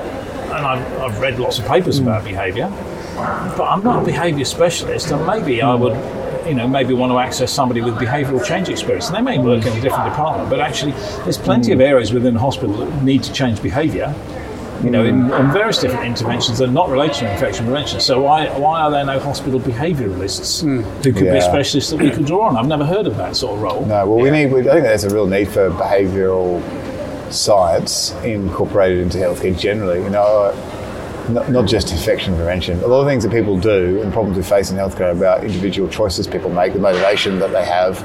and 0.53 0.67
I've, 0.67 1.01
I've 1.01 1.21
read 1.21 1.39
lots 1.39 1.59
of 1.59 1.67
papers 1.67 1.99
about 1.99 2.25
behaviour, 2.25 2.69
but 3.57 3.65
I'm 3.65 3.83
not 3.83 4.03
a 4.03 4.05
behaviour 4.05 4.45
specialist, 4.45 5.11
and 5.11 5.27
maybe 5.27 5.63
I 5.63 5.75
would, 5.75 5.95
you 6.47 6.55
know, 6.55 6.67
maybe 6.69 6.95
want 6.95 7.13
to 7.13 7.19
access 7.19 7.53
somebody 7.53 7.81
with 7.81 7.95
behavioural 7.97 8.45
change 8.45 8.69
experience. 8.69 9.09
And 9.09 9.17
they 9.17 9.23
may 9.23 9.39
work 9.39 9.65
in 9.67 9.73
a 9.73 9.81
different 9.81 10.05
department, 10.11 10.51
but 10.51 10.61
actually, 10.61 10.93
there's 11.25 11.39
plenty 11.39 11.73
of 11.73 11.81
areas 11.81 12.13
within 12.13 12.35
the 12.35 12.41
hospital 12.41 12.75
that 12.77 13.03
need 13.03 13.23
to 13.25 13.33
change 13.33 13.63
behaviour. 13.63 14.15
You 14.83 14.91
know, 14.91 15.05
in, 15.05 15.31
on 15.31 15.53
various 15.53 15.79
different 15.81 16.05
interventions 16.07 16.59
that 16.59 16.69
are 16.69 16.73
not 16.73 16.89
related 16.89 17.15
to 17.19 17.33
infection 17.33 17.67
prevention. 17.67 18.01
So 18.01 18.21
why 18.21 18.49
why 18.59 18.81
are 18.81 18.91
there 18.91 19.05
no 19.05 19.21
hospital 19.21 19.61
behaviouralists 19.61 20.61
who 20.61 20.83
could 21.03 21.15
be 21.15 21.25
Yeah. 21.27 21.39
specialists 21.39 21.91
that 21.91 22.01
we 22.01 22.11
could 22.11 22.27
draw 22.27 22.49
on? 22.49 22.57
I've 22.57 22.67
never 22.67 22.85
heard 22.85 23.07
of 23.07 23.17
that 23.19 23.37
sort 23.37 23.55
of 23.55 23.63
role. 23.63 23.87
No, 23.87 24.07
well, 24.09 24.19
we 24.19 24.31
need. 24.31 24.47
We, 24.53 24.61
I 24.69 24.73
think 24.73 24.83
there's 24.83 25.05
a 25.05 25.11
real 25.15 25.29
need 25.29 25.47
for 25.49 25.71
behavioural 25.71 26.61
science 27.33 28.13
incorporated 28.25 28.99
into 28.99 29.19
healthcare 29.19 29.57
generally. 29.57 30.03
You 30.03 30.11
know, 30.11 30.23
uh, 30.53 30.72
not, 31.29 31.51
not 31.51 31.67
just 31.67 31.93
infection 31.93 32.35
prevention. 32.35 32.83
A 32.83 32.87
lot 32.87 33.01
of 33.01 33.07
things 33.07 33.23
that 33.25 33.33
people 33.33 33.59
do 33.59 34.01
and 34.03 34.13
problems 34.13 34.37
we 34.37 34.43
face 34.43 34.71
in 34.71 34.77
healthcare 34.77 35.13
about 35.13 35.45
individual 35.45 35.89
choices 35.89 36.27
people 36.27 36.51
make, 36.51 36.73
the 36.73 36.79
motivation 36.79 37.39
that 37.39 37.53
they 37.53 37.65
have, 37.65 38.03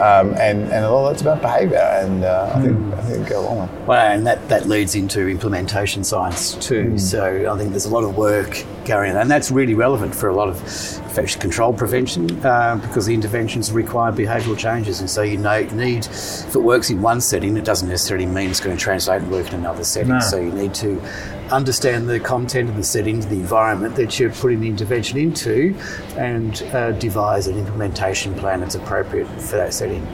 um, 0.00 0.34
and 0.34 0.62
and 0.72 0.84
a 0.84 0.90
lot 0.90 1.06
of 1.06 1.12
that's 1.12 1.22
about 1.22 1.40
behaviour. 1.40 1.78
And 1.78 2.24
uh, 2.24 2.52
I 2.54 2.62
think 2.62 2.94
I 2.94 3.02
think 3.02 3.28
go 3.28 3.40
along. 3.40 3.60
with. 3.60 3.86
Well, 3.86 4.12
and 4.12 4.26
that, 4.26 4.48
that 4.48 4.66
leads 4.66 4.94
into 4.94 5.28
implementation 5.28 6.04
science 6.04 6.54
too. 6.54 6.98
So 6.98 7.52
I 7.52 7.56
think 7.58 7.70
there's 7.70 7.86
a 7.86 7.92
lot 7.92 8.04
of 8.04 8.16
work 8.16 8.64
going 8.84 9.10
on, 9.12 9.16
and 9.16 9.30
that's 9.30 9.50
really 9.50 9.74
relevant 9.74 10.14
for 10.14 10.28
a 10.28 10.34
lot 10.34 10.48
of 10.48 10.60
infection 10.60 11.40
control 11.40 11.72
prevention 11.72 12.44
uh, 12.44 12.76
because 12.82 13.06
the 13.06 13.14
interventions 13.14 13.72
require 13.72 14.12
behavioural 14.12 14.58
changes, 14.58 15.00
and 15.00 15.08
so 15.08 15.22
you 15.22 15.38
know, 15.38 15.62
need 15.72 16.06
if 16.06 16.54
it 16.54 16.62
works 16.62 16.90
in 16.90 17.00
one 17.02 17.20
setting, 17.20 17.56
it 17.56 17.64
doesn't 17.64 17.88
necessarily 17.88 18.26
mean 18.26 18.50
it's 18.50 18.60
going 18.60 18.76
to 18.76 18.82
translate 18.82 19.22
and 19.22 19.30
work 19.30 19.48
in 19.48 19.54
another 19.54 19.84
setting. 19.84 20.10
No. 20.10 20.20
So 20.20 20.38
you 20.38 20.52
need 20.52 20.74
to 20.74 21.00
understand 21.50 22.08
the 22.08 22.20
content 22.20 22.70
of 22.70 22.76
the 22.76 22.84
setting, 22.84 23.20
the 23.20 23.34
environment 23.34 23.96
that 23.96 24.18
you're 24.18 24.30
putting 24.30 24.60
the 24.60 24.68
intervention 24.68 25.18
into, 25.18 25.76
and 26.16 26.62
uh, 26.72 26.92
devise 26.92 27.46
an 27.46 27.58
implementation 27.58 28.34
plan 28.34 28.60
that's 28.60 28.74
appropriate 28.74 29.26
for 29.40 29.56
that 29.56 29.74
setting. 29.74 30.04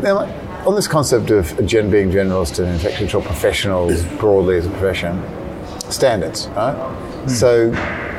Now, 0.00 0.26
on 0.66 0.74
this 0.74 0.88
concept 0.88 1.30
of 1.30 1.66
gen 1.66 1.90
being 1.90 2.10
generalist 2.10 2.58
and 2.58 2.68
infection 2.68 3.00
control 3.00 3.22
professionals 3.22 4.02
broadly 4.18 4.56
as 4.56 4.66
a 4.66 4.70
profession, 4.70 5.22
standards, 5.90 6.48
right? 6.48 6.74
So 7.26 7.72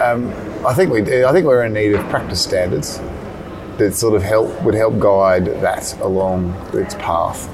um, 0.03 0.33
I 0.65 0.74
think 0.74 0.91
we 0.91 1.24
I 1.24 1.31
think 1.31 1.45
we're 1.45 1.63
in 1.63 1.74
need 1.74 1.93
of 1.93 2.03
practice 2.09 2.41
standards 2.41 3.00
that 3.77 3.93
sort 3.93 4.15
of 4.15 4.24
help 4.24 4.62
would 4.63 4.74
help 4.74 4.97
guide 5.00 5.45
that 5.45 6.00
along 6.00 6.53
its 6.74 6.95
path, 6.95 7.50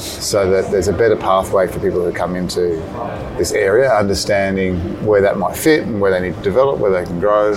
so 0.00 0.50
that 0.50 0.70
there's 0.70 0.88
a 0.88 0.92
better 0.92 1.16
pathway 1.16 1.68
for 1.68 1.78
people 1.80 2.02
who 2.02 2.12
come 2.12 2.34
into 2.34 2.76
this 3.38 3.52
area, 3.52 3.92
understanding 3.92 4.78
where 5.04 5.20
that 5.20 5.36
might 5.38 5.56
fit 5.56 5.82
and 5.82 6.00
where 6.00 6.10
they 6.10 6.20
need 6.20 6.34
to 6.36 6.42
develop, 6.42 6.78
where 6.78 6.90
they 6.90 7.04
can 7.04 7.20
grow. 7.20 7.52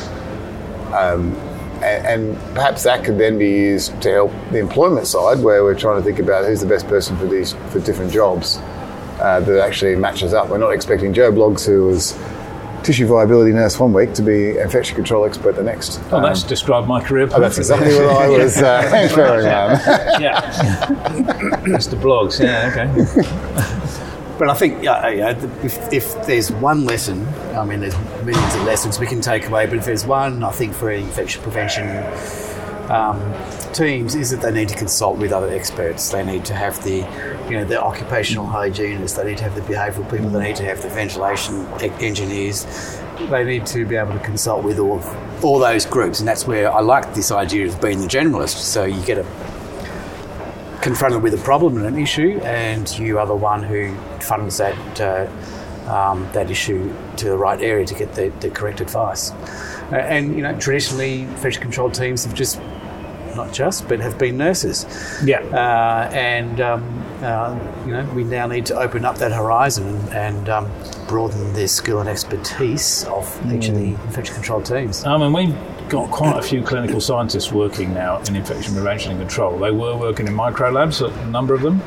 Um, 0.94 1.34
and, 1.82 2.36
and 2.36 2.56
perhaps 2.56 2.84
that 2.84 3.06
could 3.06 3.18
then 3.18 3.38
be 3.38 3.50
used 3.50 4.02
to 4.02 4.12
help 4.12 4.32
the 4.52 4.60
employment 4.60 5.08
side, 5.08 5.40
where 5.40 5.64
we're 5.64 5.80
trying 5.80 5.98
to 5.98 6.04
think 6.04 6.20
about 6.20 6.46
who's 6.46 6.60
the 6.60 6.68
best 6.68 6.88
person 6.88 7.18
for 7.18 7.26
these 7.26 7.54
for 7.70 7.80
different 7.80 8.12
jobs 8.12 8.58
uh, 9.22 9.40
that 9.40 9.64
actually 9.64 9.96
matches 9.96 10.34
up. 10.34 10.50
We're 10.50 10.58
not 10.58 10.72
expecting 10.72 11.14
Joe 11.14 11.32
Bloggs, 11.32 11.66
who 11.66 11.86
was 11.86 12.18
tissue 12.84 13.08
viability 13.08 13.52
nurse 13.52 13.80
one 13.80 13.94
week, 13.94 14.14
to 14.14 14.22
be 14.22 14.58
infection 14.58 14.96
control 14.96 15.26
expert 15.26 15.56
the 15.56 15.64
next. 15.64 16.02
Oh, 16.12 16.22
that's 16.22 16.44
described 16.44 16.88
my 16.88 17.02
career. 17.02 17.30
Oh, 17.32 17.40
that's 17.40 17.58
exactly 17.58 17.94
what 17.94 18.18
I 18.18 18.30
was 18.38 18.58
uh, 18.58 18.90
referring 19.10 19.48
on. 19.48 20.22
yeah. 20.22 20.42
Mr. 21.64 22.00
Bloggs. 22.00 22.40
Yeah. 22.40 22.70
Okay. 22.72 24.06
But 24.40 24.50
I 24.50 24.54
think 24.54 24.82
yeah, 24.82 25.10
yeah, 25.10 25.30
if, 25.66 25.92
if 25.92 26.26
there's 26.26 26.50
one 26.50 26.86
lesson, 26.86 27.28
I 27.58 27.66
mean, 27.66 27.82
there's 27.82 27.98
millions 28.24 28.56
of 28.56 28.64
lessons 28.64 28.98
we 28.98 29.06
can 29.06 29.20
take 29.20 29.46
away, 29.48 29.66
but 29.66 29.78
if 29.80 29.84
there's 29.84 30.06
one, 30.06 30.46
I 30.46 30.52
think 30.52 30.74
for 30.74 30.90
infection 30.90 31.42
prevention 31.44 31.90
um, 32.90 33.20
teams 33.74 34.16
is 34.16 34.30
that 34.32 34.42
they 34.42 34.52
need 34.52 34.70
to 34.70 34.76
consult 34.76 35.18
with 35.18 35.32
other 35.32 35.50
experts. 35.50 36.10
They 36.10 36.24
need 36.24 36.46
to 36.46 36.54
have 36.54 36.84
the, 36.84 36.98
you 37.50 37.58
know, 37.58 37.66
the 37.66 37.82
occupational 37.82 38.46
hygienists. 38.46 39.14
They 39.14 39.26
need 39.26 39.38
to 39.38 39.44
have 39.44 39.56
the 39.56 39.62
behavioural 39.62 40.10
people. 40.10 40.30
They 40.30 40.44
need 40.44 40.56
to 40.58 40.66
have 40.66 40.82
the 40.82 40.90
ventilation 40.90 41.68
e- 41.82 41.92
engineers. 42.00 42.66
They 43.30 43.44
need 43.44 43.66
to 43.68 43.86
be 43.86 43.96
able 43.96 44.14
to 44.14 44.20
consult 44.20 44.64
with 44.64 44.80
all 44.80 45.02
all 45.42 45.60
those 45.60 45.86
groups, 45.86 46.20
and 46.20 46.28
that's 46.28 46.46
where 46.46 46.72
I 46.72 46.82
like 46.82 47.14
this 47.14 47.32
idea 47.32 47.68
of 47.68 47.82
being 47.82 48.00
the 48.02 48.08
generalist. 48.08 48.58
So 48.58 48.84
you 48.84 49.02
get 49.06 49.18
a 49.18 49.24
confronted 50.82 51.22
with 51.22 51.34
a 51.34 51.44
problem 51.44 51.78
and 51.78 51.86
an 51.86 52.02
issue, 52.02 52.40
and 52.44 52.90
you 52.98 53.20
are 53.20 53.28
the 53.28 53.36
one 53.36 53.64
who 53.64 53.96
funds 54.20 54.58
that 54.58 55.02
uh, 55.02 55.28
um, 55.90 56.30
that 56.34 56.50
issue 56.50 56.94
to 57.18 57.26
the 57.26 57.38
right 57.38 57.62
area 57.62 57.86
to 57.86 57.96
get 57.96 58.14
the, 58.14 58.30
the 58.40 58.50
correct 58.50 58.80
advice. 58.80 59.32
Uh, 59.92 59.96
and 59.96 60.36
you 60.36 60.42
know, 60.42 60.58
traditionally, 60.58 61.22
infection 61.24 61.62
control 61.62 61.90
teams 61.90 62.24
have 62.24 62.34
just 62.34 62.62
not 63.36 63.54
just, 63.54 63.88
but 63.88 64.00
have 64.00 64.18
been 64.18 64.38
nurses. 64.38 64.86
Yeah. 65.24 65.40
Uh, 65.40 66.10
and 66.14 66.62
um, 66.62 67.06
uh, 67.22 67.58
you 67.86 67.92
know, 67.92 68.04
we 68.14 68.24
now 68.24 68.48
need 68.48 68.66
to 68.68 68.76
open 68.78 69.06
up 69.06 69.18
that 69.18 69.32
horizon 69.32 69.98
and 70.12 70.50
um, 70.50 70.72
broaden 71.08 71.54
the 71.54 71.68
skill 71.68 72.00
and 72.00 72.10
expertise 72.10 73.04
of 73.06 73.26
each 73.52 73.68
of 73.68 73.76
the 73.76 73.88
infection 74.06 74.36
control 74.36 74.62
teams. 74.62 75.04
I 75.06 75.18
mean, 75.18 75.34
we've 75.34 75.90
got 75.90 76.12
quite 76.12 76.38
a 76.38 76.42
few 76.42 76.62
clinical 76.62 77.02
scientists 77.02 77.52
working 77.52 77.94
now 77.94 78.22
in 78.22 78.36
infection 78.36 78.74
prevention 78.74 79.12
and 79.12 79.20
control. 79.20 79.58
They 79.58 79.72
were 79.72 79.98
working 79.98 80.28
in 80.28 80.34
micro 80.34 80.70
labs, 80.70 81.02
a 81.02 81.10
number 81.28 81.54
of 81.54 81.62
them, 81.62 81.82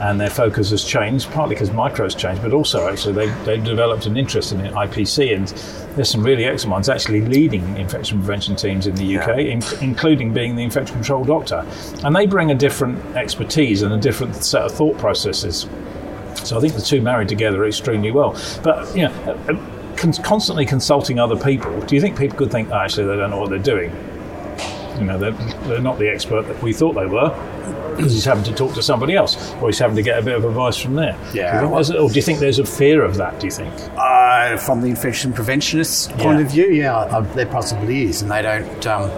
and 0.00 0.20
their 0.20 0.30
focus 0.30 0.70
has 0.70 0.84
changed, 0.84 1.30
partly 1.30 1.54
because 1.54 1.70
micro's 1.70 2.14
changed, 2.14 2.42
but 2.42 2.52
also 2.52 2.88
actually 2.88 3.12
they, 3.12 3.26
they've 3.44 3.64
developed 3.64 4.06
an 4.06 4.16
interest 4.16 4.52
in 4.52 4.60
IPC, 4.60 5.34
and 5.34 5.48
there's 5.96 6.10
some 6.10 6.22
really 6.22 6.44
excellent 6.44 6.72
ones 6.72 6.88
actually 6.88 7.20
leading 7.20 7.76
infection 7.76 8.18
prevention 8.18 8.56
teams 8.56 8.86
in 8.86 8.94
the 8.96 9.18
UK, 9.18 9.38
in, 9.38 9.62
including 9.80 10.32
being 10.32 10.56
the 10.56 10.62
infection 10.62 10.94
control 10.96 11.24
doctor. 11.24 11.64
And 12.02 12.14
they 12.14 12.26
bring 12.26 12.50
a 12.50 12.54
different 12.54 12.98
expertise 13.16 13.82
and 13.82 13.92
a 13.92 13.98
different 13.98 14.34
set 14.36 14.62
of 14.62 14.72
thought 14.72 14.98
processes. 14.98 15.66
So 16.42 16.58
I 16.58 16.60
think 16.60 16.74
the 16.74 16.82
two 16.82 17.00
married 17.00 17.28
together 17.28 17.64
extremely 17.64 18.10
well. 18.10 18.36
But, 18.62 18.94
you 18.96 19.04
know, 19.04 19.94
con- 19.96 20.12
constantly 20.12 20.66
consulting 20.66 21.20
other 21.20 21.36
people, 21.36 21.80
do 21.82 21.94
you 21.94 22.00
think 22.00 22.18
people 22.18 22.36
could 22.36 22.50
think, 22.50 22.70
oh, 22.70 22.78
actually, 22.78 23.06
they 23.06 23.16
don't 23.16 23.30
know 23.30 23.38
what 23.38 23.50
they're 23.50 23.58
doing? 23.58 23.90
You 24.98 25.04
know, 25.04 25.18
they're, 25.18 25.32
they're 25.68 25.80
not 25.80 25.98
the 25.98 26.08
expert 26.08 26.42
that 26.42 26.60
we 26.62 26.72
thought 26.72 26.94
they 26.94 27.06
were 27.06 27.30
he's 27.98 28.24
having 28.24 28.44
to 28.44 28.52
talk 28.54 28.74
to 28.74 28.82
somebody 28.82 29.14
else 29.14 29.52
or 29.54 29.68
he's 29.68 29.78
having 29.78 29.96
to 29.96 30.02
get 30.02 30.18
a 30.18 30.22
bit 30.22 30.34
of 30.36 30.44
advice 30.44 30.76
from 30.76 30.94
there. 30.94 31.16
Yeah. 31.32 31.60
Do 31.60 31.66
you 31.76 31.84
think 31.84 32.00
or 32.00 32.08
do 32.08 32.14
you 32.14 32.22
think 32.22 32.38
there's 32.40 32.58
a 32.58 32.64
fear 32.66 33.02
of 33.04 33.16
that, 33.16 33.40
do 33.40 33.46
you 33.46 33.52
think? 33.52 33.72
Uh, 33.96 34.56
from 34.58 34.80
the 34.80 34.88
infection 34.88 35.32
preventionist 35.32 36.10
point 36.18 36.38
Yeah. 36.38 36.44
of 36.44 36.50
view, 36.50 36.66
yeah, 36.66 36.96
uh, 36.96 37.20
there 37.34 37.46
possibly 37.46 38.04
is, 38.04 38.22
and 38.22 38.30
they 38.30 38.42
don't. 38.42 38.86
Um, 38.86 39.10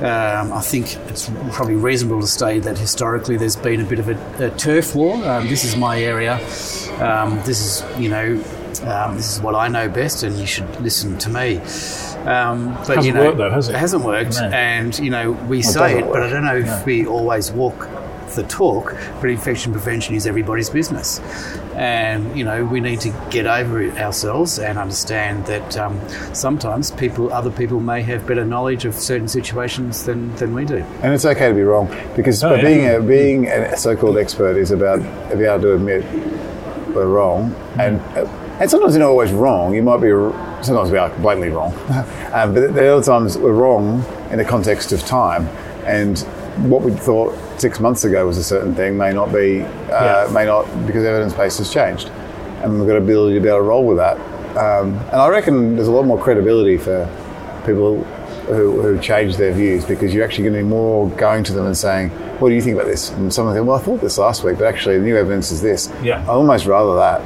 um, 0.00 0.52
I 0.52 0.60
think 0.60 0.94
it's 1.08 1.30
probably 1.52 1.74
reasonable 1.76 2.20
to 2.20 2.26
say 2.26 2.58
that 2.58 2.76
historically 2.76 3.38
there's 3.38 3.56
been 3.56 3.80
a 3.80 3.84
bit 3.84 3.98
of 3.98 4.08
a, 4.10 4.46
a 4.46 4.50
turf 4.50 4.94
war. 4.94 5.14
Um, 5.26 5.48
this 5.48 5.64
is 5.64 5.74
my 5.76 5.98
area. 6.02 6.34
Um, 7.00 7.40
this 7.46 7.60
is, 7.60 7.98
you 7.98 8.10
know, 8.10 8.32
um, 8.84 9.16
this 9.16 9.34
is 9.34 9.40
what 9.40 9.54
I 9.54 9.68
know 9.68 9.88
best, 9.88 10.22
and 10.22 10.36
you 10.38 10.44
should 10.46 10.68
listen 10.82 11.16
to 11.18 11.30
me. 11.30 11.56
Um, 12.26 12.74
but 12.74 12.96
Hasn't 12.96 13.04
you 13.06 13.12
know, 13.14 13.24
worked 13.26 13.38
though, 13.38 13.50
has 13.50 13.68
it? 13.70 13.76
hasn't 13.76 14.04
worked, 14.04 14.34
No. 14.40 14.48
and 14.48 14.98
you 14.98 15.10
know 15.10 15.30
we 15.48 15.62
say 15.62 16.00
it, 16.00 16.06
but 16.12 16.22
I 16.22 16.28
don't 16.28 16.44
know 16.44 16.56
if 16.56 16.84
we 16.84 17.06
always 17.06 17.50
walk 17.52 17.88
the 18.36 18.44
talk. 18.44 18.94
But 19.20 19.30
infection 19.30 19.72
prevention 19.72 20.14
is 20.14 20.26
everybody's 20.26 20.70
business, 20.70 21.20
and 21.74 22.36
you 22.38 22.44
know 22.44 22.64
we 22.64 22.80
need 22.80 23.00
to 23.00 23.10
get 23.30 23.46
over 23.46 23.82
it 23.82 23.96
ourselves 23.98 24.58
and 24.58 24.78
understand 24.78 25.44
that 25.46 25.76
um, 25.76 26.00
sometimes 26.32 26.90
people, 26.92 27.32
other 27.32 27.50
people, 27.50 27.80
may 27.80 28.02
have 28.02 28.26
better 28.26 28.44
knowledge 28.44 28.84
of 28.84 28.94
certain 28.94 29.28
situations 29.28 30.04
than, 30.04 30.34
than 30.36 30.54
we 30.54 30.64
do. 30.64 30.78
And 31.02 31.12
it's 31.12 31.24
okay 31.24 31.48
to 31.48 31.54
be 31.54 31.62
wrong 31.62 31.88
because 32.14 32.44
Oh, 32.44 32.54
yeah. 32.54 32.62
being 32.62 32.86
a 32.94 33.00
being 33.00 33.46
a 33.48 33.76
so-called 33.76 34.18
expert 34.18 34.56
is 34.56 34.70
about 34.70 35.00
being 35.30 35.42
able 35.50 35.62
to 35.62 35.74
admit 35.74 36.04
we're 36.94 37.06
wrong, 37.08 37.54
and 37.78 38.00
uh, 38.16 38.26
and 38.60 38.70
sometimes 38.70 38.94
you're 38.94 39.00
not 39.00 39.10
always 39.10 39.32
wrong. 39.32 39.74
You 39.74 39.82
might 39.82 39.98
be 40.00 40.10
sometimes 40.62 40.90
we 40.90 40.98
are 40.98 41.10
blatantly 41.18 41.50
wrong, 41.50 41.72
um, 42.32 42.54
but 42.54 42.74
there 42.74 42.90
are 42.90 42.96
other 42.96 43.04
times 43.04 43.36
we're 43.36 43.52
wrong 43.52 44.04
in 44.30 44.38
the 44.38 44.44
context 44.44 44.92
of 44.92 45.00
time, 45.04 45.46
and 45.84 46.18
what 46.64 46.82
we 46.82 46.90
thought 46.92 47.36
six 47.60 47.80
months 47.80 48.04
ago 48.04 48.26
was 48.26 48.38
a 48.38 48.44
certain 48.44 48.74
thing 48.74 48.96
may 48.96 49.12
not 49.12 49.32
be 49.32 49.62
uh, 49.62 50.26
Yeah. 50.26 50.28
may 50.32 50.44
not 50.46 50.64
because 50.86 51.04
evidence 51.04 51.32
base 51.34 51.58
has 51.58 51.72
changed, 51.72 52.08
and 52.62 52.78
we've 52.78 52.88
got 52.88 52.96
ability 52.96 53.34
to 53.34 53.40
be 53.40 53.48
able 53.48 53.58
to 53.58 53.62
roll 53.64 53.84
with 53.84 53.98
that. 53.98 54.16
Um, 54.56 54.94
and 55.12 55.16
I 55.16 55.28
reckon 55.28 55.76
there's 55.76 55.88
a 55.88 55.92
lot 55.92 56.04
more 56.06 56.18
credibility 56.18 56.78
for 56.78 57.06
people 57.66 58.02
who, 58.46 58.80
who 58.80 58.98
change 59.00 59.36
their 59.36 59.52
views 59.52 59.84
because 59.84 60.14
you're 60.14 60.24
actually 60.24 60.44
going 60.44 60.54
to 60.54 60.60
be 60.62 60.68
more 60.68 61.10
going 61.10 61.44
to 61.44 61.52
them 61.52 61.66
and 61.66 61.76
saying, 61.76 62.10
"What 62.40 62.48
do 62.48 62.54
you 62.54 62.62
think 62.62 62.76
about 62.76 62.86
this?" 62.88 63.10
And 63.10 63.32
someone 63.32 63.54
think, 63.54 63.66
"Well, 63.66 63.76
I 63.76 63.80
thought 63.82 64.00
this 64.00 64.16
last 64.18 64.44
week, 64.44 64.56
but 64.58 64.66
actually, 64.66 64.98
the 64.98 65.04
new 65.04 65.16
evidence 65.16 65.50
is 65.50 65.60
this." 65.60 65.90
Yeah. 66.02 66.22
I 66.22 66.28
almost 66.32 66.64
rather 66.66 66.94
that 66.96 67.20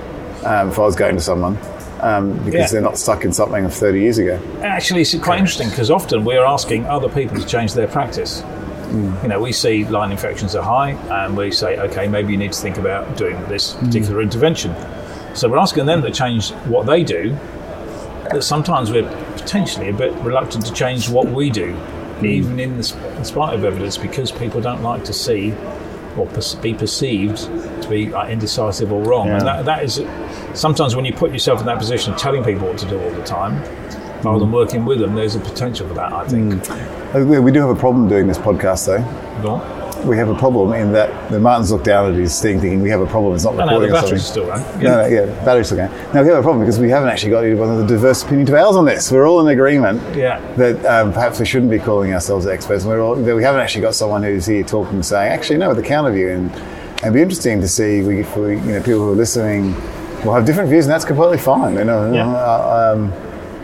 um, 0.44 0.70
if 0.70 0.78
I 0.78 0.82
was 0.82 0.96
going 0.96 1.14
to 1.16 1.20
someone 1.22 1.56
um, 2.00 2.32
because 2.38 2.54
Yeah. 2.54 2.66
they're 2.72 2.80
not 2.80 2.96
stuck 2.96 3.25
in 3.26 3.32
something 3.32 3.64
of 3.66 3.75
30 3.75 4.00
years 4.00 4.16
ago. 4.18 4.40
Actually, 4.62 5.02
it's 5.02 5.14
quite 5.18 5.38
interesting 5.38 5.68
because 5.68 5.90
often 5.90 6.25
we're 6.25 6.44
asking 6.44 6.87
other 6.87 7.10
people 7.10 7.37
to 7.38 7.46
change 7.46 7.75
their 7.75 7.87
practice. 7.88 8.42
You 8.90 9.28
know, 9.28 9.40
we 9.40 9.52
see 9.52 9.85
line 9.85 10.11
infections 10.11 10.54
are 10.54 10.62
high, 10.64 10.90
and 11.25 11.37
we 11.37 11.50
say, 11.52 11.78
okay, 11.78 12.09
maybe 12.09 12.32
you 12.32 12.38
need 12.38 12.52
to 12.52 12.61
think 12.61 12.76
about 12.76 13.16
doing 13.16 13.40
this 13.49 13.75
particular 13.75 14.20
intervention. 14.20 14.75
So 15.35 15.49
we're 15.49 15.59
asking 15.59 15.87
them 15.87 16.02
to 16.02 16.11
change 16.11 16.50
what 16.66 16.87
they 16.87 17.04
do. 17.04 17.37
That 18.32 18.42
sometimes 18.42 18.90
we're 18.90 19.09
potentially 19.37 19.88
a 19.88 19.92
bit 19.92 20.12
reluctant 20.23 20.66
to 20.66 20.73
change 20.73 21.09
what 21.09 21.26
we 21.26 21.50
do, 21.50 21.76
even 22.23 22.61
in, 22.61 22.80
the, 22.80 23.16
in 23.16 23.25
spite 23.25 23.54
of 23.54 23.64
evidence, 23.64 23.97
because 23.97 24.32
people 24.32 24.61
don't 24.61 24.82
like 24.82 25.04
to 25.04 25.12
see 25.12 25.54
or 26.16 26.26
per- 26.26 26.61
be 26.61 26.75
perceived 26.75 27.38
to 27.82 27.88
be 27.88 28.12
uh, 28.12 28.26
indecisive 28.26 28.92
or 28.92 29.02
wrong. 29.04 29.28
And 29.28 29.47
that, 29.47 29.64
that 29.66 29.85
is 29.85 30.04
sometimes 30.54 30.97
when 30.97 31.04
you 31.04 31.12
put 31.12 31.32
yourself 31.32 31.61
in 31.61 31.66
that 31.66 31.78
position, 31.78 32.16
telling 32.16 32.42
people 32.42 32.66
what 32.66 32.78
to 32.78 32.88
do 32.88 33.00
all 33.00 33.11
the 33.11 33.23
time, 33.23 33.62
rather 34.23 34.40
than 34.40 34.52
working 34.52 34.85
with 34.85 34.99
them, 34.99 35.14
there's 35.14 35.37
a 35.37 35.40
potential 35.40 35.87
for 35.87 35.94
that. 35.94 36.12
I 36.12 36.26
think. 36.26 36.68
Uh, 36.68 37.00
We 37.14 37.38
we 37.40 37.52
do 37.52 37.60
have 37.60 37.70
a 37.70 37.74
problem 37.80 38.08
doing 38.08 38.26
this 38.26 38.38
podcast, 38.38 38.86
though. 38.86 39.48
On. 39.50 40.06
We 40.06 40.16
have 40.16 40.30
a 40.30 40.34
problem 40.34 40.72
in 40.72 40.92
that 40.92 41.30
the 41.30 41.38
Martin's 41.38 41.70
looked 41.70 41.84
down 41.84 42.10
at 42.10 42.14
his 42.18 42.40
thing 42.40 42.58
thinking 42.58 42.80
we 42.80 42.88
have 42.88 43.02
a 43.02 43.06
problem. 43.06 43.34
It's 43.34 43.44
not 43.44 43.54
No, 43.56 43.66
no, 43.66 43.80
the 43.80 43.86
recording 43.86 43.92
battery's 44.02 44.24
still 44.26 44.46
running. 44.46 44.82
No, 44.82 45.02
no, 45.02 45.06
yeah, 45.06 45.44
battery's 45.44 45.66
still 45.66 45.76
going. 45.78 45.90
Now 46.14 46.22
we 46.22 46.28
have 46.28 46.38
a 46.38 46.42
problem 46.42 46.60
because 46.60 46.78
we 46.78 46.88
haven't 46.88 47.10
actually 47.10 47.32
got 47.32 47.42
one 47.58 47.68
of 47.70 47.78
the 47.78 47.86
diverse 47.86 48.22
opinion 48.22 48.46
to 48.46 48.56
ours 48.56 48.76
on 48.76 48.86
this. 48.86 49.12
We're 49.12 49.28
all 49.28 49.40
in 49.46 49.48
agreement 49.48 50.00
Yeah. 50.16 50.40
that 50.56 50.82
um, 50.86 51.12
perhaps 51.12 51.38
we 51.38 51.44
shouldn't 51.44 51.70
be 51.70 51.78
calling 51.78 52.14
ourselves 52.14 52.46
experts. 52.46 52.86
We're 52.86 53.02
all, 53.02 53.14
that 53.14 53.36
we 53.36 53.42
haven't 53.42 53.60
actually 53.60 53.82
got 53.82 53.94
someone 53.94 54.22
who's 54.22 54.46
here 54.46 54.62
talking 54.62 54.94
and 54.94 55.04
saying, 55.04 55.30
actually, 55.32 55.58
no, 55.58 55.68
with 55.68 55.76
the 55.76 55.82
counter 55.82 56.12
view. 56.12 56.30
And 56.30 56.50
it'd 57.02 57.12
be 57.12 57.20
interesting 57.20 57.60
to 57.60 57.68
see 57.68 57.98
if 57.98 58.36
we, 58.38 58.54
you 58.54 58.60
know, 58.60 58.78
people 58.80 59.00
who 59.00 59.12
are 59.12 59.16
listening 59.16 59.74
will 60.24 60.32
have 60.32 60.46
different 60.46 60.70
views, 60.70 60.86
and 60.86 60.92
that's 60.94 61.04
completely 61.04 61.36
fine. 61.38 61.74
You 61.74 61.84
know, 61.84 62.10
Yeah. 62.10 62.26
uh, 62.26 62.94
um, 62.96 63.12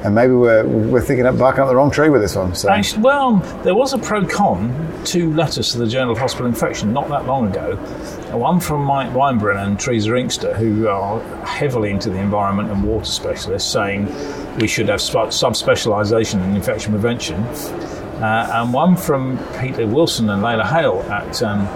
and 0.07 0.15
maybe 0.15 0.33
we're 0.33 0.65
we're 0.65 1.01
thinking 1.01 1.27
up 1.27 1.37
barking 1.37 1.63
up 1.63 1.69
the 1.69 1.75
wrong 1.75 1.91
tree 1.91 2.09
with 2.09 2.23
this 2.23 2.37
one. 2.37 2.55
So 2.55 2.69
Actually, 2.69 3.03
well, 3.03 3.37
there 3.65 3.75
was 3.75 3.93
a 3.93 3.99
pro 3.99 4.25
con, 4.25 5.03
two 5.05 5.35
letters 5.35 5.73
to 5.73 5.79
the 5.79 5.87
Journal 5.89 6.13
of 6.13 6.19
Hospital 6.19 6.47
Infection 6.47 6.93
not 6.93 7.09
that 7.09 7.27
long 7.27 7.49
ago. 7.49 7.75
One 8.37 8.61
from 8.61 8.83
Mike 8.83 9.11
Weinbrenner 9.11 9.67
and 9.67 9.81
Teresa 9.81 10.15
Inkster, 10.15 10.55
who 10.55 10.87
are 10.87 11.21
heavily 11.45 11.91
into 11.91 12.09
the 12.09 12.19
environment 12.19 12.71
and 12.71 12.85
water 12.85 13.05
specialists, 13.05 13.69
saying 13.69 14.07
we 14.59 14.69
should 14.69 14.89
have 14.89 15.01
sub 15.01 15.33
specialisation 15.57 16.41
in 16.41 16.55
infection 16.55 16.93
prevention. 16.93 17.41
Uh, 18.23 18.49
and 18.55 18.73
one 18.73 18.97
from 18.97 19.39
Peter 19.61 19.89
Wilson 19.89 20.31
and 20.31 20.41
Layla 20.41 20.65
Hale 20.65 21.03
at 21.11 21.43
um, 21.43 21.67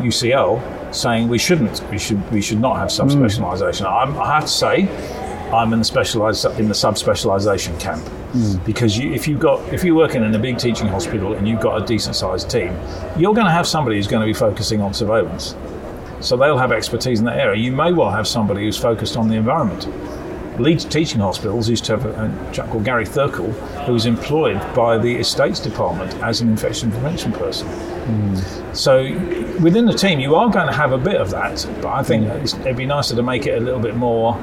UCL, 0.00 0.94
saying 0.94 1.26
we 1.26 1.38
shouldn't. 1.38 1.82
We 1.90 1.98
should 1.98 2.30
we 2.30 2.40
should 2.40 2.60
not 2.60 2.76
have 2.76 2.88
subspecialisation. 2.88 3.84
I'm, 3.84 4.16
I 4.16 4.34
have 4.34 4.44
to 4.44 4.48
say, 4.48 4.82
I'm 5.52 5.72
in 5.72 5.80
the 5.80 5.84
specialised 5.84 6.44
in 6.44 6.68
the 6.68 6.74
subspecialisation 6.74 7.78
camp 7.80 8.06
hmm. 8.32 8.56
because 8.64 8.96
you, 8.96 9.12
if 9.12 9.26
you've 9.26 9.40
got 9.40 9.60
if 9.72 9.82
you're 9.82 9.96
working 9.96 10.22
in 10.22 10.34
a 10.34 10.38
big 10.38 10.58
teaching 10.58 10.86
hospital 10.86 11.34
and 11.34 11.48
you've 11.48 11.60
got 11.60 11.82
a 11.82 11.86
decent 11.86 12.16
sized 12.16 12.50
team, 12.50 12.76
you're 13.16 13.34
going 13.34 13.46
to 13.46 13.52
have 13.52 13.66
somebody 13.66 13.96
who's 13.96 14.06
going 14.06 14.20
to 14.20 14.26
be 14.26 14.32
focusing 14.32 14.80
on 14.80 14.94
surveillance. 14.94 15.56
So 16.20 16.36
they'll 16.36 16.58
have 16.58 16.70
expertise 16.70 17.18
in 17.18 17.24
that 17.24 17.38
area. 17.38 17.60
You 17.60 17.72
may 17.72 17.92
well 17.92 18.10
have 18.10 18.28
somebody 18.28 18.64
who's 18.64 18.76
focused 18.76 19.16
on 19.16 19.28
the 19.28 19.36
environment. 19.36 19.88
Leeds 20.60 20.84
Teaching 20.84 21.20
Hospitals 21.20 21.70
used 21.70 21.86
to 21.86 21.96
have 21.96 22.04
a, 22.04 22.52
chap 22.52 22.68
called 22.68 22.84
Gary 22.84 23.06
Thurkel 23.06 23.50
who 23.86 23.94
was 23.94 24.04
employed 24.04 24.58
by 24.74 24.98
the 24.98 25.16
Estates 25.16 25.58
Department 25.58 26.12
as 26.22 26.42
an 26.42 26.50
infection 26.50 26.90
prevention 26.90 27.32
person. 27.32 27.66
Hmm. 27.66 28.74
So 28.74 29.02
within 29.60 29.86
the 29.86 29.94
team, 29.94 30.20
you 30.20 30.34
are 30.34 30.50
going 30.50 30.66
to 30.66 30.72
have 30.72 30.92
a 30.92 30.98
bit 30.98 31.16
of 31.16 31.30
that, 31.30 31.66
but 31.80 31.88
I 31.88 32.02
think 32.02 32.26
it's, 32.26 32.54
it'd 32.54 32.76
be 32.76 32.86
nicer 32.86 33.16
to 33.16 33.22
make 33.22 33.46
it 33.46 33.56
a 33.56 33.60
little 33.60 33.80
bit 33.80 33.96
more 33.96 34.34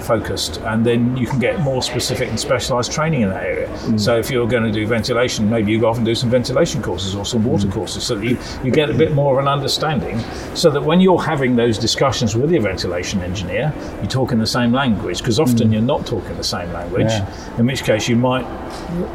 focused, 0.00 0.58
and 0.62 0.84
then 0.84 1.16
you 1.16 1.26
can 1.26 1.38
get 1.38 1.60
more 1.60 1.82
specific 1.82 2.28
and 2.28 2.38
specialised 2.38 2.92
training 2.92 3.22
in 3.22 3.30
that 3.30 3.44
area. 3.44 3.68
Mm. 3.68 4.00
So 4.00 4.18
if 4.18 4.30
you're 4.30 4.46
going 4.46 4.64
to 4.64 4.72
do 4.72 4.86
ventilation, 4.86 5.48
maybe 5.48 5.72
you 5.72 5.80
go 5.80 5.88
off 5.88 5.96
and 5.96 6.06
do 6.06 6.14
some 6.14 6.30
ventilation 6.30 6.82
courses 6.82 7.14
or 7.14 7.24
some 7.24 7.44
water 7.44 7.66
mm. 7.66 7.72
courses, 7.72 8.04
so 8.04 8.14
that 8.16 8.24
you, 8.24 8.38
you 8.64 8.70
get 8.70 8.90
a 8.90 8.94
bit 8.94 9.12
more 9.12 9.38
of 9.38 9.44
an 9.44 9.48
understanding, 9.48 10.18
so 10.54 10.70
that 10.70 10.82
when 10.82 11.00
you're 11.00 11.22
having 11.22 11.56
those 11.56 11.78
discussions 11.78 12.34
with 12.36 12.50
your 12.50 12.62
ventilation 12.62 13.20
engineer, 13.20 13.72
you 14.02 14.08
talk 14.08 14.32
in 14.32 14.38
the 14.38 14.46
same 14.46 14.72
language, 14.72 15.18
because 15.18 15.38
often 15.38 15.68
mm. 15.68 15.72
you're 15.72 15.82
not 15.82 16.06
talking 16.06 16.36
the 16.36 16.44
same 16.44 16.72
language. 16.72 17.08
Yeah. 17.08 17.58
In 17.58 17.66
which 17.66 17.84
case, 17.84 18.08
you 18.08 18.16
might 18.16 18.44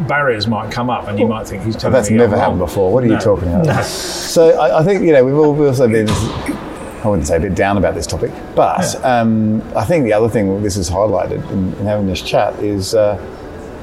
barriers 0.07 0.47
might 0.47 0.71
come 0.71 0.89
up, 0.89 1.07
and 1.07 1.19
you 1.19 1.27
might 1.27 1.47
think 1.47 1.63
he's 1.63 1.75
telling 1.75 1.93
That's 1.93 2.09
never 2.09 2.33
wrong. 2.33 2.39
happened 2.39 2.59
before. 2.59 2.93
What 2.93 3.03
are 3.03 3.07
you 3.07 3.19
talking 3.19 3.49
about? 3.49 3.65
No. 3.65 3.81
So 3.81 4.59
I, 4.59 4.79
I 4.79 4.83
think 4.83 5.03
you 5.03 5.11
know 5.11 5.23
we've 5.23 5.35
all 5.35 5.53
we've 5.53 5.67
also 5.67 5.87
been 5.87 6.07
I 7.03 7.07
wouldn't 7.09 7.27
say 7.27 7.35
a 7.35 7.39
bit 7.39 7.53
down 7.53 7.77
about 7.77 7.95
this 7.95 8.07
topic, 8.07 8.31
but 8.55 9.03
um, 9.03 9.61
I 9.75 9.83
think 9.83 10.05
the 10.05 10.13
other 10.13 10.29
thing 10.29 10.63
this 10.63 10.75
has 10.75 10.89
highlighted 10.89 11.49
in, 11.51 11.73
in 11.73 11.85
having 11.85 12.07
this 12.07 12.21
chat 12.21 12.57
is 12.59 12.95
uh, 12.95 13.19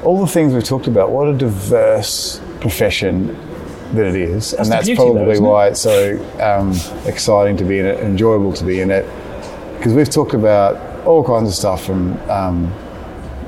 all 0.03 0.19
the 0.19 0.31
things 0.31 0.53
we've 0.53 0.63
talked 0.63 0.87
about. 0.87 1.11
What 1.11 1.27
a 1.27 1.37
diverse 1.37 2.41
profession 2.61 3.27
that 3.93 4.07
it 4.07 4.15
is, 4.15 4.53
and 4.53 4.71
that's 4.71 4.87
beauty, 4.87 5.03
though, 5.03 5.13
probably 5.13 5.35
it? 5.35 5.41
why 5.41 5.67
it's 5.67 5.81
so 5.81 6.17
um, 6.39 6.73
exciting 7.05 7.57
to 7.57 7.63
be 7.63 7.77
in 7.77 7.85
it, 7.85 7.99
enjoyable 7.99 8.53
to 8.53 8.63
be 8.63 8.81
in 8.81 8.89
it, 8.89 9.05
because 9.77 9.93
we've 9.93 10.09
talked 10.09 10.33
about 10.33 11.05
all 11.05 11.23
kinds 11.23 11.47
of 11.49 11.53
stuff 11.53 11.85
from 11.85 12.17
um, 12.29 12.73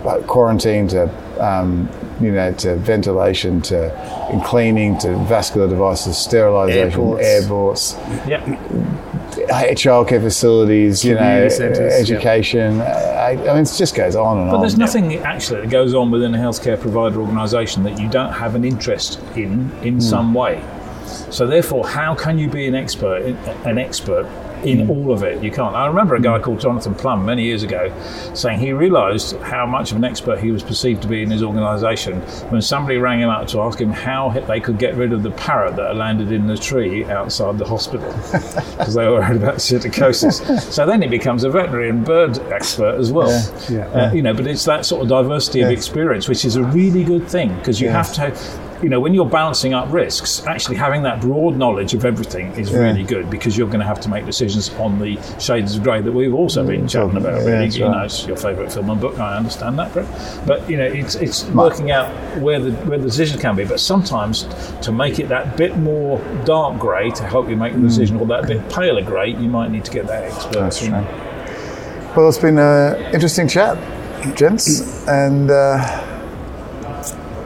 like 0.04 0.28
quarantine 0.28 0.88
to 0.90 1.10
um, 1.44 1.90
you 2.22 2.32
know 2.32 2.54
to 2.54 2.76
ventilation 2.76 3.62
to 3.62 3.90
cleaning 4.46 4.98
to 5.00 5.16
vascular 5.26 5.68
devices, 5.68 6.16
sterilisation, 6.18 7.02
Airports. 7.02 7.26
airports, 7.26 7.96
Yeah. 8.28 9.03
Childcare 9.48 10.22
facilities, 10.22 11.04
you 11.04 11.16
know, 11.16 11.48
centres, 11.50 11.94
education. 11.94 12.82
Uh, 12.82 12.84
I, 12.84 13.32
I 13.32 13.54
mean, 13.54 13.64
it 13.64 13.74
just 13.76 13.96
goes 13.96 14.16
on 14.16 14.40
and 14.40 14.50
But 14.50 14.58
on. 14.58 14.62
there's 14.62 14.78
nothing 14.78 15.16
actually 15.18 15.62
that 15.62 15.70
goes 15.70 15.94
on 15.94 16.12
within 16.12 16.34
a 16.36 16.38
healthcare 16.38 16.80
provider 16.80 17.22
organisation 17.22 17.84
that 17.84 18.00
you 18.00 18.10
don't 18.10 18.34
have 18.34 18.56
an 18.56 18.64
interest 18.64 19.20
in 19.36 19.72
in 19.84 19.96
hmm. 19.96 20.00
some 20.00 20.34
way. 20.34 20.64
So 21.30 21.48
therefore, 21.48 21.88
how 21.88 22.16
can 22.16 22.38
you 22.38 22.48
be 22.48 22.68
an 22.68 22.76
expert 22.76 23.24
an 23.66 23.78
expert 23.78 24.28
in 24.66 24.90
all 24.90 25.12
of 25.12 25.24
it? 25.24 25.44
You 25.44 25.52
can't. 25.52 25.76
I 25.76 25.88
remember 25.88 26.16
a 26.16 26.22
guy 26.22 26.40
called 26.40 26.60
Jonathan 26.60 26.96
Plum 26.96 27.26
many 27.26 27.44
years 27.44 27.64
ago 27.64 27.94
saying 28.34 28.60
he 28.60 28.74
realised 28.74 29.36
how 29.38 29.66
much 29.66 29.92
of 29.92 29.98
an 29.98 30.04
expert 30.04 30.40
he 30.40 30.52
was 30.52 30.64
perceived 30.64 31.02
to 31.04 31.08
be 31.08 31.22
in 31.22 31.32
his 31.32 31.44
organisation 31.44 32.22
when 32.52 32.62
somebody 32.62 32.98
rang 32.98 33.20
him 33.20 33.30
up 33.30 33.48
to 33.50 33.62
ask 33.62 33.80
him 33.80 33.92
how 33.92 34.30
they 34.48 34.60
could 34.60 34.80
get 34.80 34.96
rid 34.96 35.14
of 35.14 35.24
the 35.24 35.32
parrot 35.32 35.76
that 35.76 35.96
landed 35.96 36.32
in 36.32 36.48
the 36.48 36.58
tree 36.58 37.06
outside 37.06 37.58
the 37.58 37.66
hospital 37.66 38.12
because 38.32 38.94
they 38.94 39.08
were 39.08 39.20
worried 39.20 39.38
about 39.42 39.56
psittacosis. 39.56 40.62
so 40.72 40.86
then 40.86 41.02
he 41.02 41.08
becomes 41.08 41.44
a 41.44 41.50
veterinary 41.50 41.90
and 41.90 42.06
bird 42.06 42.38
expert 42.52 42.96
as 42.96 43.12
well. 43.12 43.30
Yeah. 43.70 43.88
Uh, 43.88 44.14
you 44.14 44.22
know, 44.22 44.34
but 44.34 44.48
it's 44.48 44.66
that 44.66 44.86
sort 44.86 45.02
of 45.04 45.10
diversity 45.10 45.62
of 45.62 45.70
experience, 45.70 46.28
which 46.28 46.46
is 46.46 46.56
a 46.56 46.64
really 46.64 47.04
good 47.04 47.28
thing 47.28 47.56
because 47.58 47.80
you 47.80 47.90
have 47.90 48.14
to, 48.14 48.36
you 48.84 48.90
know, 48.90 49.00
when 49.00 49.14
you're 49.14 49.26
balancing 49.26 49.74
up 49.74 49.92
risks, 49.92 50.46
actually 50.46 50.76
having 50.76 51.04
that 51.04 51.22
broad 51.22 51.56
knowledge 51.56 51.94
of 51.94 52.04
everything 52.04 52.52
is 52.54 52.74
really 52.74 53.04
good 53.04 53.30
because 53.30 53.58
you're 53.58 53.68
going 53.68 53.80
to 53.80 53.86
have 53.86 54.02
to 54.02 54.10
make 54.10 54.26
decisions 54.26 54.70
on 54.76 55.00
the 55.00 55.18
shades 55.40 55.78
of 55.78 55.84
grey 55.84 56.02
that 56.02 56.12
we've 56.12 56.34
also 56.34 56.68
been 56.68 56.86
chatting 56.86 57.16
about. 57.16 57.42
yeah, 57.42 57.48
Really, 57.48 57.68
you 57.70 57.86
right. 57.86 57.98
know, 57.98 58.04
it's 58.04 58.28
your 58.28 58.36
favourite 58.36 58.74
film 58.74 58.90
and 58.90 59.00
book. 59.00 59.18
I 59.20 59.38
understand 59.38 59.80
that, 59.80 59.94
but, 59.94 60.06
but 60.46 60.70
you 60.70 60.76
know, 60.76 60.84
it's 60.84 61.16
it's 61.16 61.46
working 61.46 61.92
out 61.92 62.12
where 62.40 62.60
the 62.60 62.74
where 62.88 62.98
the 62.98 63.06
decisions 63.06 63.42
can 63.42 63.56
be. 63.56 63.64
But 63.64 63.80
sometimes 63.80 64.44
to 64.82 64.92
make 64.92 65.18
it 65.18 65.30
that 65.30 65.56
bit 65.56 65.78
more 65.78 66.20
dark 66.44 66.78
grey 66.78 67.10
to 67.12 67.24
help 67.24 67.50
you 67.50 67.56
make 67.56 67.74
the 67.74 67.80
decision, 67.80 68.18
or 68.18 68.26
that 68.28 68.48
bit 68.48 68.70
paler 68.70 69.02
grey, 69.02 69.30
you 69.30 69.48
might 69.48 69.72
need 69.72 69.86
to 69.86 69.92
get 69.92 70.08
that 70.08 70.26
expert. 70.26 70.54
That's 70.54 70.82
in. 70.82 70.90
true. 70.90 71.06
Well, 72.18 72.28
it's 72.28 72.38
been 72.38 72.60
an 72.60 73.14
interesting 73.14 73.48
chat, 73.48 73.78
gents, 74.36 75.08
and 75.08 75.50
uh, 75.50 75.78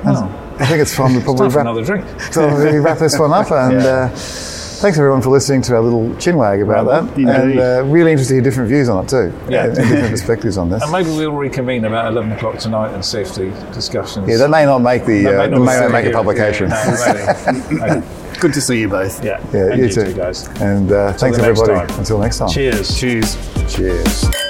I 0.03 0.36
think 0.65 0.81
it's 0.81 0.95
time 0.95 1.13
to 1.13 1.21
probably 1.21 1.47
Time 1.49 1.55
wrap, 1.57 1.65
another 1.65 1.83
drink. 1.83 2.05
so 2.31 2.47
we 2.71 2.77
wrap 2.79 2.97
this 2.99 3.17
one 3.19 3.31
up. 3.33 3.51
And 3.67 3.77
uh, 3.77 4.09
thanks 4.09 4.97
everyone 4.99 5.21
for 5.23 5.29
listening 5.29 5.61
to 5.63 5.75
our 5.75 5.81
little 5.81 6.09
chinwag 6.17 6.61
about 6.63 6.85
Well, 6.85 7.03
that. 7.03 7.17
indeed. 7.17 7.29
And 7.29 7.59
uh, 7.59 7.83
really 7.85 8.11
interested 8.11 8.33
to 8.33 8.35
hear 8.35 8.43
different 8.43 8.69
views 8.69 8.89
on 8.89 9.03
it 9.05 9.09
too. 9.09 9.33
Yeah. 9.49 9.65
and 9.65 9.75
different 9.75 10.09
perspectives 10.11 10.57
on 10.57 10.69
this. 10.69 10.83
And 10.83 10.91
maybe 10.91 11.09
we'll 11.09 11.31
reconvene 11.31 11.83
about 11.85 12.11
11 12.11 12.31
o'clock 12.33 12.57
tonight 12.59 12.93
and 12.93 13.03
see 13.03 13.19
if 13.21 13.33
the 13.33 13.49
discussions. 13.73 14.29
Yeah, 14.29 14.37
that 14.37 14.49
may 14.49 14.65
not 14.65 14.79
make 14.79 15.05
the 15.05 15.27
uh, 15.27 15.31
That 15.47 15.51
may 15.51 15.57
may 15.59 15.65
not 15.65 15.81
not 15.81 15.91
make 15.91 16.05
a 16.05 16.11
publication. 16.11 16.69
yeah, 16.69 17.43
maybe. 17.69 17.81
Okay. 17.83 18.39
Good 18.39 18.53
to 18.53 18.61
see 18.61 18.79
you 18.79 18.87
both. 18.87 19.23
Yeah, 19.25 19.41
Yeah, 19.51 19.71
and 19.71 19.79
you 19.79 19.85
you 19.87 19.91
too, 19.91 20.03
too, 20.05 20.13
guys. 20.13 20.47
And 20.61 20.91
uh, 20.91 21.13
thanks 21.13 21.37
the 21.37 21.43
next 21.47 21.59
everybody. 21.61 21.87
time. 21.87 21.99
Until 21.99 22.19
next 22.19 22.37
time. 22.37 22.49
Cheers. 22.49 22.99
Cheers. 22.99 23.35
Cheers. 23.75 24.46